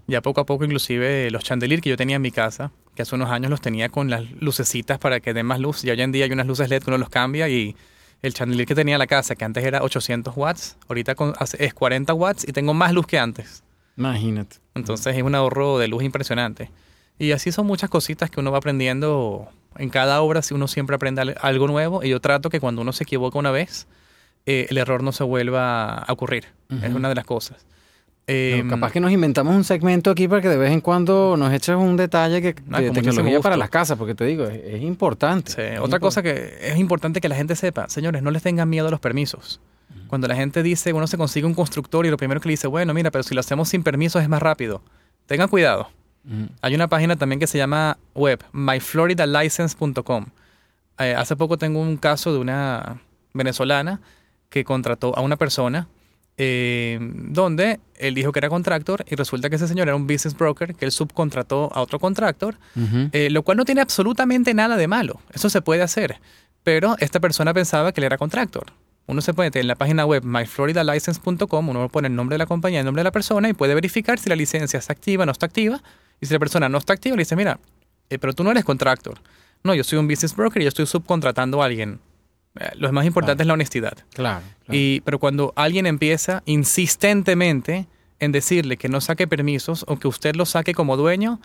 Ya 0.05 0.21
poco 0.21 0.41
a 0.41 0.45
poco, 0.45 0.65
inclusive 0.65 1.31
los 1.31 1.43
chandeliers 1.43 1.81
que 1.81 1.89
yo 1.89 1.97
tenía 1.97 2.17
en 2.17 2.21
mi 2.21 2.31
casa, 2.31 2.71
que 2.93 3.01
hace 3.01 3.15
unos 3.15 3.29
años 3.29 3.49
los 3.49 3.61
tenía 3.61 3.89
con 3.89 4.09
las 4.09 4.29
lucecitas 4.31 4.99
para 4.99 5.21
que 5.21 5.33
den 5.33 5.45
más 5.45 5.59
luz, 5.59 5.83
y 5.85 5.89
hoy 5.89 6.01
en 6.01 6.11
día 6.11 6.25
hay 6.25 6.31
unas 6.31 6.45
luces 6.45 6.69
LED 6.69 6.83
que 6.83 6.89
uno 6.89 6.97
los 6.97 7.09
cambia 7.09 7.47
y 7.47 7.75
el 8.21 8.33
chandelier 8.33 8.67
que 8.67 8.75
tenía 8.75 8.95
en 8.95 8.99
la 8.99 9.07
casa, 9.07 9.35
que 9.35 9.45
antes 9.45 9.63
era 9.63 9.81
800 9.81 10.35
watts, 10.35 10.77
ahorita 10.89 11.15
es 11.57 11.73
40 11.73 12.13
watts 12.13 12.45
y 12.47 12.51
tengo 12.51 12.73
más 12.73 12.91
luz 12.93 13.07
que 13.07 13.17
antes. 13.17 13.63
Imagínate. 13.95 14.57
Entonces 14.75 15.15
es 15.15 15.23
un 15.23 15.33
ahorro 15.33 15.79
de 15.79 15.87
luz 15.87 16.03
impresionante. 16.03 16.69
Y 17.19 17.31
así 17.31 17.51
son 17.51 17.65
muchas 17.65 17.89
cositas 17.89 18.29
que 18.29 18.39
uno 18.39 18.51
va 18.51 18.57
aprendiendo 18.59 19.49
en 19.77 19.89
cada 19.89 20.21
obra, 20.21 20.41
si 20.41 20.53
uno 20.53 20.67
siempre 20.67 20.95
aprende 20.95 21.35
algo 21.39 21.67
nuevo, 21.67 22.03
y 22.03 22.09
yo 22.09 22.19
trato 22.19 22.49
que 22.49 22.59
cuando 22.59 22.81
uno 22.81 22.91
se 22.93 23.03
equivoca 23.03 23.39
una 23.39 23.51
vez, 23.51 23.87
eh, 24.45 24.67
el 24.69 24.77
error 24.77 25.01
no 25.01 25.11
se 25.11 25.23
vuelva 25.23 25.93
a 25.93 26.11
ocurrir. 26.11 26.45
Es 26.81 26.93
una 26.93 27.09
de 27.09 27.15
las 27.15 27.25
cosas. 27.25 27.65
Em, 28.29 28.69
capaz 28.69 28.91
que 28.91 28.99
nos 28.99 29.09
inventamos 29.13 29.55
un 29.55 29.63
segmento 29.63 30.11
aquí 30.11 30.27
para 30.27 30.41
que 30.41 30.49
de 30.49 30.57
vez 30.57 30.73
en 30.73 30.81
cuando 30.81 31.37
nos 31.37 31.53
eches 31.53 31.77
un 31.77 31.95
detalle 31.95 32.41
que, 32.41 32.55
ah, 32.71 32.81
de 32.81 32.91
tecnología 32.91 33.39
para 33.39 33.55
las 33.55 33.69
casas, 33.69 33.97
porque 33.97 34.15
te 34.15 34.25
digo, 34.25 34.43
es, 34.43 34.81
importante. 34.81 35.79
Otra 35.79 36.01
cosa 36.01 36.21
que 36.21 36.57
es 36.61 36.77
importante 36.77 37.21
que 37.21 37.29
la 37.29 37.35
gente 37.35 37.55
sepa, 37.55 37.87
señores, 37.87 38.21
no 38.21 38.29
les 38.29 38.43
tengan 38.43 38.67
miedo 38.69 38.89
a 38.89 38.91
los 38.91 38.99
permisos. 38.99 39.61
Cuando 40.07 40.27
la 40.27 40.35
gente 40.35 40.61
dice, 40.61 40.91
uno 40.91 41.07
se 41.07 41.17
consigue 41.17 41.47
un 41.47 41.53
constructor 41.53 42.05
y 42.05 42.09
lo 42.09 42.17
primero 42.17 42.41
que 42.41 42.49
le 42.49 42.53
dice, 42.53 42.67
bueno, 42.67 42.93
mira, 42.93 43.11
pero 43.11 43.23
si 43.23 43.33
lo 43.33 43.39
hacemos 43.39 43.69
sin 43.69 43.81
permisos 43.81 44.21
es 44.21 44.27
más 44.27 44.41
rápido. 44.41 44.81
Tengan 45.25 45.47
cuidado. 45.47 45.89
Hay 46.61 46.75
una 46.75 46.89
página 46.89 47.15
también 47.15 47.39
que 47.39 47.47
se 47.47 47.57
llama 47.57 47.97
web, 48.13 48.43
myfloridalicense.com. 48.51 50.25
Eh, 50.99 51.15
hace 51.15 51.37
poco 51.37 51.57
tengo 51.57 51.79
un 51.79 51.95
caso 51.95 52.33
de 52.33 52.39
una 52.39 52.99
venezolana 53.33 54.01
que 54.49 54.65
contrató 54.65 55.17
a 55.17 55.21
una 55.21 55.37
persona 55.37 55.87
eh, 56.37 56.99
donde 57.01 57.79
él 57.95 58.13
dijo 58.13 58.31
que 58.31 58.39
era 58.39 58.49
contractor 58.49 59.03
y 59.09 59.15
resulta 59.15 59.49
que 59.49 59.55
ese 59.55 59.67
señor 59.67 59.87
era 59.87 59.95
un 59.95 60.05
business 60.05 60.37
broker 60.37 60.75
que 60.75 60.85
él 60.85 60.91
subcontrató 60.91 61.71
a 61.73 61.81
otro 61.81 61.99
contractor, 61.99 62.57
eh, 63.11 63.29
lo 63.31 63.41
cual 63.43 63.57
no 63.57 63.65
tiene 63.65 63.81
absolutamente 63.81 64.53
nada 64.53 64.77
de 64.77 64.87
malo. 64.87 65.19
Eso 65.33 65.49
se 65.49 65.61
puede 65.61 65.81
hacer. 65.81 66.19
Pero 66.63 66.95
esta 66.99 67.19
persona 67.19 67.53
pensaba 67.53 67.91
que 67.91 68.01
él 68.01 68.05
era 68.05 68.17
contractor. 68.17 68.73
Uno 69.07 69.21
se 69.21 69.33
puede 69.33 69.57
en 69.57 69.67
la 69.67 69.75
página 69.75 70.05
web 70.05 70.23
myfloridalicense.com, 70.25 71.69
uno 71.69 71.87
pone 71.87 72.09
el 72.09 72.15
nombre 72.15 72.33
de 72.33 72.39
la 72.39 72.45
compañía, 72.45 72.79
el 72.79 72.85
nombre 72.85 72.99
de 72.99 73.05
la 73.05 73.11
persona 73.11 73.47
y 73.47 73.53
puede 73.53 73.73
verificar 73.73 74.19
si 74.19 74.29
la 74.29 74.35
licencia 74.35 74.77
está 74.77 74.91
activa 74.91 75.23
o 75.23 75.25
no 75.25 75.31
está 75.31 75.45
activa. 75.45 75.81
Y 76.19 76.25
si 76.25 76.33
la 76.33 76.39
persona 76.39 76.67
no 76.67 76.77
está 76.77 76.93
activa, 76.93 77.15
le 77.15 77.21
dice, 77.21 77.35
mira, 77.35 77.59
eh, 78.09 78.19
pero 78.19 78.33
tú 78.33 78.43
no 78.43 78.51
eres 78.51 78.65
contractor. 78.65 79.19
No, 79.63 79.73
yo 79.73 79.83
soy 79.83 79.97
un 79.97 80.07
business 80.07 80.35
broker 80.35 80.61
y 80.61 80.65
yo 80.65 80.69
estoy 80.69 80.85
subcontratando 80.85 81.63
a 81.63 81.65
alguien. 81.65 81.99
Eh, 82.59 82.69
lo 82.75 82.91
más 82.91 83.05
importante 83.05 83.43
es 83.43 83.47
la 83.47 83.53
honestidad. 83.53 83.97
Claro, 84.13 84.41
Y, 84.69 85.01
pero 85.01 85.19
cuando 85.19 85.53
alguien 85.55 85.85
empieza 85.85 86.43
insistentemente 86.45 87.87
en 88.19 88.31
decirle 88.31 88.77
que 88.77 88.89
no 88.89 89.01
saque 89.01 89.27
permisos 89.27 89.85
o 89.87 89.97
que 89.97 90.07
usted 90.07 90.35
lo 90.35 90.45
saque 90.45 90.73
como 90.73 90.97
dueño, 90.97 91.39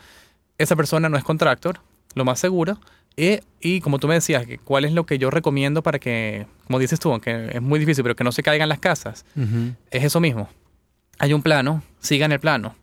esa 0.58 0.76
persona 0.76 1.08
no 1.08 1.16
es 1.16 1.24
contractor, 1.24 1.80
lo 2.14 2.24
más 2.24 2.38
seguro. 2.38 2.78
Y, 3.14 3.40
y 3.60 3.80
como 3.82 3.98
tú 3.98 4.08
me 4.08 4.14
decías, 4.14 4.46
¿cuál 4.64 4.86
es 4.86 4.92
lo 4.92 5.04
que 5.04 5.18
yo 5.18 5.30
recomiendo 5.30 5.82
para 5.82 5.98
que, 5.98 6.46
como 6.66 6.78
dices 6.78 6.98
tú, 6.98 7.10
aunque 7.12 7.50
es 7.52 7.60
muy 7.60 7.78
difícil, 7.78 8.02
pero 8.02 8.16
que 8.16 8.24
no 8.24 8.32
se 8.32 8.42
caigan 8.42 8.68
las 8.70 8.78
casas? 8.78 9.26
Es 9.90 10.04
eso 10.04 10.18
mismo. 10.20 10.48
Hay 11.18 11.34
un 11.34 11.42
plano, 11.42 11.82
sigan 12.00 12.32
el 12.32 12.40
plano. 12.40 12.74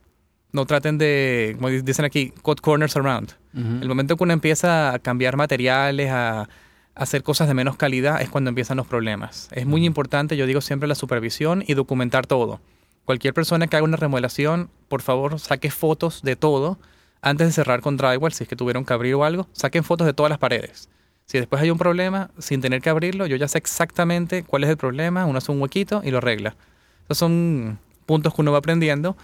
No 0.52 0.66
traten 0.66 0.98
de, 0.98 1.54
como 1.56 1.68
dicen 1.68 2.04
aquí, 2.04 2.32
cut 2.42 2.60
corners 2.60 2.96
around. 2.96 3.32
El 3.54 3.88
momento 3.88 4.16
que 4.16 4.22
uno 4.22 4.32
empieza 4.32 4.94
a 4.94 4.98
cambiar 5.00 5.36
materiales, 5.36 6.10
a 6.12 6.48
hacer 7.00 7.22
cosas 7.22 7.48
de 7.48 7.54
menos 7.54 7.76
calidad 7.76 8.20
es 8.20 8.28
cuando 8.28 8.50
empiezan 8.50 8.76
los 8.76 8.86
problemas. 8.86 9.48
Es 9.52 9.64
muy 9.64 9.86
importante, 9.86 10.36
yo 10.36 10.46
digo 10.46 10.60
siempre, 10.60 10.86
la 10.86 10.94
supervisión 10.94 11.64
y 11.66 11.72
documentar 11.72 12.26
todo. 12.26 12.60
Cualquier 13.06 13.32
persona 13.32 13.66
que 13.66 13.76
haga 13.76 13.84
una 13.84 13.96
remodelación, 13.96 14.68
por 14.86 15.00
favor, 15.00 15.40
saque 15.40 15.70
fotos 15.70 16.20
de 16.20 16.36
todo 16.36 16.78
antes 17.22 17.46
de 17.46 17.52
cerrar 17.54 17.80
con 17.80 17.96
drywall, 17.96 18.34
si 18.34 18.44
es 18.44 18.48
que 18.48 18.54
tuvieron 18.54 18.84
que 18.84 18.92
abrir 18.92 19.14
o 19.14 19.24
algo, 19.24 19.48
saquen 19.52 19.82
fotos 19.82 20.06
de 20.06 20.12
todas 20.12 20.28
las 20.28 20.38
paredes. 20.38 20.90
Si 21.24 21.38
después 21.38 21.62
hay 21.62 21.70
un 21.70 21.78
problema, 21.78 22.30
sin 22.38 22.60
tener 22.60 22.82
que 22.82 22.90
abrirlo, 22.90 23.24
yo 23.24 23.36
ya 23.36 23.48
sé 23.48 23.56
exactamente 23.56 24.42
cuál 24.42 24.64
es 24.64 24.70
el 24.70 24.76
problema, 24.76 25.24
uno 25.24 25.38
hace 25.38 25.50
un 25.52 25.62
huequito 25.62 26.02
y 26.04 26.10
lo 26.10 26.18
arregla. 26.18 26.54
Esos 27.06 27.16
son 27.16 27.78
puntos 28.04 28.34
que 28.34 28.42
uno 28.42 28.52
va 28.52 28.58
aprendiendo, 28.58 29.16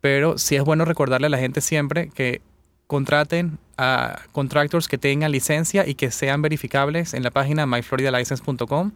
pero 0.00 0.38
sí 0.38 0.54
es 0.54 0.62
bueno 0.62 0.84
recordarle 0.84 1.26
a 1.26 1.30
la 1.30 1.38
gente 1.38 1.60
siempre 1.60 2.10
que 2.10 2.42
contraten 2.94 3.58
a 3.76 4.20
contractors 4.30 4.86
que 4.86 4.98
tengan 4.98 5.32
licencia 5.32 5.84
y 5.84 5.96
que 5.96 6.12
sean 6.12 6.42
verificables 6.42 7.12
en 7.12 7.24
la 7.24 7.32
página 7.32 7.66
myfloridalicense.com. 7.66 8.92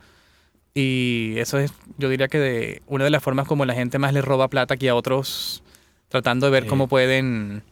Y 0.72 1.34
eso 1.38 1.58
es, 1.58 1.72
yo 1.96 2.08
diría 2.08 2.28
que 2.28 2.38
de 2.38 2.82
una 2.86 3.02
de 3.02 3.10
las 3.10 3.24
formas 3.24 3.48
como 3.48 3.64
la 3.64 3.74
gente 3.74 3.98
más 3.98 4.12
le 4.12 4.22
roba 4.22 4.46
plata 4.46 4.74
aquí 4.74 4.86
a 4.86 4.94
otros 4.94 5.64
tratando 6.10 6.46
de 6.46 6.52
ver 6.52 6.66
cómo 6.66 6.86
pueden 6.86 7.64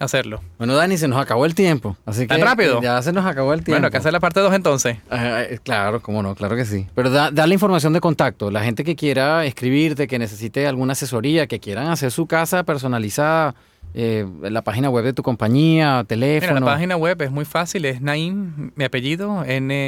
hacerlo. 0.00 0.40
Bueno, 0.56 0.74
Dani, 0.74 0.96
se 0.96 1.06
nos 1.06 1.20
acabó 1.20 1.44
el 1.44 1.54
tiempo. 1.54 1.98
Así 2.06 2.22
que 2.22 2.28
¿Tan 2.28 2.40
rápido? 2.40 2.80
Ya 2.80 3.02
se 3.02 3.12
nos 3.12 3.26
acabó 3.26 3.52
el 3.52 3.58
tiempo. 3.58 3.72
Bueno, 3.72 3.88
hay 3.88 3.90
que 3.90 3.98
hacer 3.98 4.14
la 4.14 4.20
parte 4.20 4.40
2 4.40 4.54
entonces. 4.54 4.96
Ah, 5.10 5.42
eh, 5.42 5.58
claro, 5.62 6.00
cómo 6.00 6.22
no, 6.22 6.34
claro 6.34 6.56
que 6.56 6.64
sí. 6.64 6.86
Pero 6.94 7.10
da, 7.10 7.30
da 7.30 7.46
la 7.46 7.52
información 7.52 7.92
de 7.92 8.00
contacto. 8.00 8.50
La 8.50 8.64
gente 8.64 8.84
que 8.84 8.96
quiera 8.96 9.44
escribirte, 9.44 10.08
que 10.08 10.18
necesite 10.18 10.66
alguna 10.66 10.92
asesoría, 10.92 11.46
que 11.46 11.60
quieran 11.60 11.88
hacer 11.88 12.10
su 12.10 12.26
casa 12.26 12.62
personalizada, 12.62 13.54
eh, 13.94 14.26
la 14.42 14.62
página 14.62 14.88
web 14.90 15.04
de 15.04 15.12
tu 15.12 15.22
compañía, 15.22 16.04
teléfono. 16.06 16.54
Mira, 16.54 16.66
la 16.66 16.72
página 16.72 16.96
web 16.96 17.20
es 17.22 17.30
muy 17.30 17.44
fácil, 17.44 17.84
es 17.84 18.00
Naim, 18.00 18.72
mi 18.74 18.84
apellido, 18.84 19.44
N-A-I-M.us. 19.44 19.86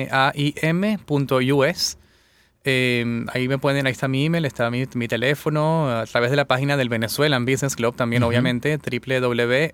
Eh, 2.67 3.25
ahí 3.33 3.47
me 3.47 3.59
pueden, 3.59 3.87
ahí 3.87 3.93
está 3.93 4.09
mi 4.09 4.25
email, 4.25 4.47
está 4.47 4.71
mi, 4.71 4.85
mi, 4.95 5.07
teléfono, 5.07 5.91
a 5.91 6.07
través 6.07 6.31
de 6.31 6.37
la 6.37 6.47
página 6.47 6.79
del 6.79 6.89
Venezuelan 6.89 7.45
Business 7.45 7.77
Club 7.77 7.95
también, 7.95 8.23
uh 8.23 8.27
-huh. 8.27 8.31
obviamente, 8.31 8.79
www.vmbc.org. 8.79 9.71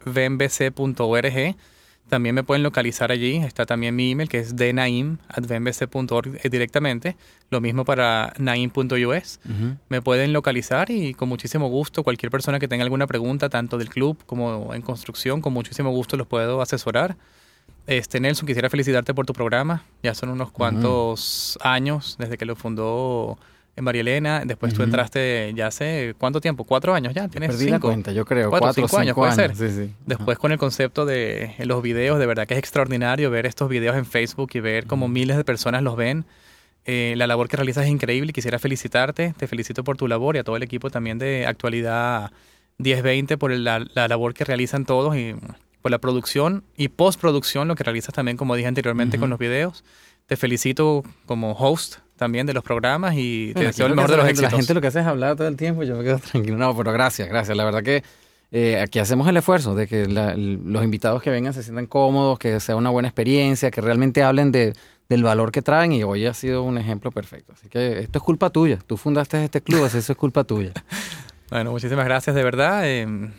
También 2.10 2.34
me 2.34 2.42
pueden 2.42 2.64
localizar 2.64 3.12
allí. 3.12 3.36
Está 3.36 3.64
también 3.66 3.94
mi 3.94 4.10
email, 4.10 4.28
que 4.28 4.40
es 4.40 4.56
dnaim.vmbc.org 4.56 6.42
directamente. 6.50 7.16
Lo 7.50 7.60
mismo 7.60 7.84
para 7.84 8.32
naim.us. 8.36 8.80
Uh 8.82 9.48
-huh. 9.48 9.76
Me 9.88 10.02
pueden 10.02 10.32
localizar 10.32 10.90
y 10.90 11.14
con 11.14 11.28
muchísimo 11.28 11.68
gusto, 11.68 12.02
cualquier 12.02 12.32
persona 12.32 12.58
que 12.58 12.66
tenga 12.66 12.82
alguna 12.82 13.06
pregunta, 13.06 13.48
tanto 13.48 13.78
del 13.78 13.88
club 13.88 14.18
como 14.26 14.74
en 14.74 14.82
construcción, 14.82 15.40
con 15.40 15.52
muchísimo 15.52 15.90
gusto 15.90 16.16
los 16.16 16.26
puedo 16.26 16.60
asesorar. 16.60 17.16
Este, 17.86 18.18
Nelson, 18.18 18.46
quisiera 18.46 18.68
felicitarte 18.68 19.14
por 19.14 19.24
tu 19.24 19.32
programa. 19.32 19.84
Ya 20.02 20.14
son 20.14 20.30
unos 20.30 20.50
cuantos 20.50 21.56
uh 21.56 21.62
-huh. 21.62 21.70
años 21.70 22.16
desde 22.18 22.36
que 22.36 22.44
lo 22.44 22.56
fundó 22.56 23.38
en 23.80 23.84
María 23.84 24.00
Elena. 24.02 24.42
Después 24.44 24.72
uh 24.72 24.74
-huh. 24.74 24.76
tú 24.78 24.82
entraste 24.84 25.52
ya 25.54 25.66
hace 25.66 26.14
cuánto 26.18 26.40
tiempo, 26.40 26.64
cuatro 26.64 26.94
años 26.94 27.12
ya. 27.12 27.28
Tienes 27.28 27.50
Perdí 27.50 27.64
cinco. 27.64 27.74
la 27.74 27.80
cuenta, 27.80 28.12
yo 28.12 28.24
creo. 28.24 28.48
Cuatro, 28.50 28.66
cuatro 28.68 28.86
cinco, 28.86 28.98
años, 28.98 29.08
cinco 29.10 29.20
puede 29.22 29.32
años. 29.32 29.58
ser. 29.58 29.70
Sí, 29.70 29.86
sí. 29.86 29.94
Después 30.06 30.38
con 30.38 30.52
el 30.52 30.58
concepto 30.58 31.04
de 31.04 31.54
los 31.58 31.82
videos, 31.82 32.18
de 32.18 32.26
verdad 32.26 32.46
que 32.46 32.54
es 32.54 32.58
extraordinario 32.58 33.30
ver 33.30 33.46
estos 33.46 33.68
videos 33.68 33.96
en 33.96 34.06
Facebook 34.06 34.50
y 34.54 34.60
ver 34.60 34.86
cómo 34.86 35.08
miles 35.08 35.36
de 35.36 35.44
personas 35.44 35.82
los 35.82 35.96
ven. 35.96 36.24
Eh, 36.86 37.14
la 37.16 37.26
labor 37.26 37.48
que 37.48 37.56
realizas 37.56 37.84
es 37.84 37.90
increíble 37.90 38.32
quisiera 38.32 38.58
felicitarte. 38.58 39.34
Te 39.36 39.46
felicito 39.46 39.84
por 39.84 39.96
tu 39.96 40.08
labor 40.08 40.36
y 40.36 40.38
a 40.38 40.44
todo 40.44 40.56
el 40.56 40.62
equipo 40.62 40.88
también 40.90 41.18
de 41.18 41.46
Actualidad 41.46 42.30
1020 42.78 43.36
por 43.36 43.50
la, 43.50 43.84
la 43.94 44.08
labor 44.08 44.32
que 44.34 44.44
realizan 44.44 44.86
todos 44.86 45.16
y 45.16 45.34
por 45.82 45.90
la 45.90 45.98
producción 45.98 46.64
y 46.76 46.88
postproducción, 46.88 47.68
lo 47.68 47.74
que 47.74 47.84
realizas 47.84 48.14
también, 48.14 48.36
como 48.36 48.54
dije 48.54 48.68
anteriormente, 48.68 49.16
uh 49.16 49.18
-huh. 49.18 49.20
con 49.22 49.30
los 49.30 49.38
videos. 49.38 49.84
Te 50.26 50.36
felicito 50.36 51.02
como 51.26 51.52
host 51.52 51.98
también 52.20 52.46
de 52.46 52.52
los 52.52 52.62
programas 52.62 53.14
y 53.16 53.46
bueno, 53.54 53.60
te 53.60 53.66
deseo 53.68 53.86
el 53.86 53.94
mejor 53.94 54.10
de 54.10 54.16
los 54.18 54.28
éxitos. 54.28 54.52
La 54.52 54.58
gente 54.58 54.74
lo 54.74 54.82
que 54.82 54.88
hace 54.88 55.00
es 55.00 55.06
hablar 55.06 55.36
todo 55.36 55.48
el 55.48 55.56
tiempo, 55.56 55.84
yo 55.84 55.96
me 55.96 56.04
quedo 56.04 56.18
tranquilo. 56.30 56.58
No, 56.58 56.76
pero 56.76 56.92
gracias, 56.92 57.26
gracias. 57.30 57.56
La 57.56 57.64
verdad 57.64 57.82
que 57.82 58.04
eh, 58.52 58.78
aquí 58.78 58.98
hacemos 58.98 59.26
el 59.26 59.38
esfuerzo 59.38 59.74
de 59.74 59.86
que 59.86 60.06
la, 60.06 60.34
los 60.36 60.84
invitados 60.84 61.22
que 61.22 61.30
vengan 61.30 61.54
se 61.54 61.62
sientan 61.62 61.86
cómodos, 61.86 62.38
que 62.38 62.60
sea 62.60 62.76
una 62.76 62.90
buena 62.90 63.08
experiencia, 63.08 63.70
que 63.70 63.80
realmente 63.80 64.22
hablen 64.22 64.52
de, 64.52 64.74
del 65.08 65.22
valor 65.22 65.50
que 65.50 65.62
traen 65.62 65.92
y 65.92 66.02
hoy 66.02 66.26
ha 66.26 66.34
sido 66.34 66.62
un 66.62 66.76
ejemplo 66.76 67.10
perfecto. 67.10 67.54
Así 67.54 67.70
que 67.70 68.00
esto 68.00 68.18
es 68.18 68.22
culpa 68.22 68.50
tuya. 68.50 68.78
Tú 68.86 68.98
fundaste 68.98 69.42
este 69.42 69.62
club, 69.62 69.84
así 69.84 69.96
eso 69.96 70.12
es 70.12 70.18
culpa 70.18 70.44
tuya. 70.44 70.72
bueno, 71.50 71.70
muchísimas 71.70 72.04
gracias 72.04 72.36
de 72.36 72.44
verdad. 72.44 72.82
Eh, 72.84 73.30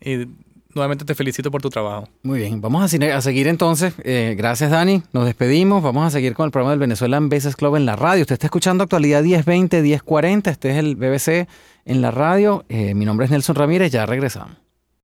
y 0.00 0.26
nuevamente 0.74 1.04
te 1.04 1.14
felicito 1.14 1.50
por 1.50 1.62
tu 1.62 1.70
trabajo. 1.70 2.08
Muy 2.22 2.40
bien, 2.40 2.60
vamos 2.60 2.82
a, 2.82 3.20
seguir 3.20 3.48
entonces. 3.48 3.94
Eh, 4.02 4.34
gracias, 4.36 4.70
Dani. 4.70 5.02
Nos 5.12 5.26
despedimos. 5.26 5.82
Vamos 5.82 6.06
a 6.06 6.10
seguir 6.10 6.34
con 6.34 6.46
el 6.46 6.50
programa 6.50 6.70
del 6.70 6.80
Venezuelan 6.80 7.28
Business 7.28 7.56
Club 7.56 7.76
en 7.76 7.86
la 7.86 7.96
radio. 7.96 8.22
Usted 8.22 8.34
está 8.34 8.46
escuchando 8.46 8.84
actualidad 8.84 9.22
1020, 9.22 9.82
1040. 9.82 10.50
Este 10.50 10.70
es 10.70 10.76
el 10.76 10.96
BBC 10.96 11.48
en 11.84 12.02
la 12.02 12.10
radio. 12.10 12.64
Eh, 12.68 12.94
mi 12.94 13.04
nombre 13.04 13.26
es 13.26 13.30
Nelson 13.30 13.56
Ramírez. 13.56 13.92
Ya 13.92 14.06
regresamos. 14.06 14.63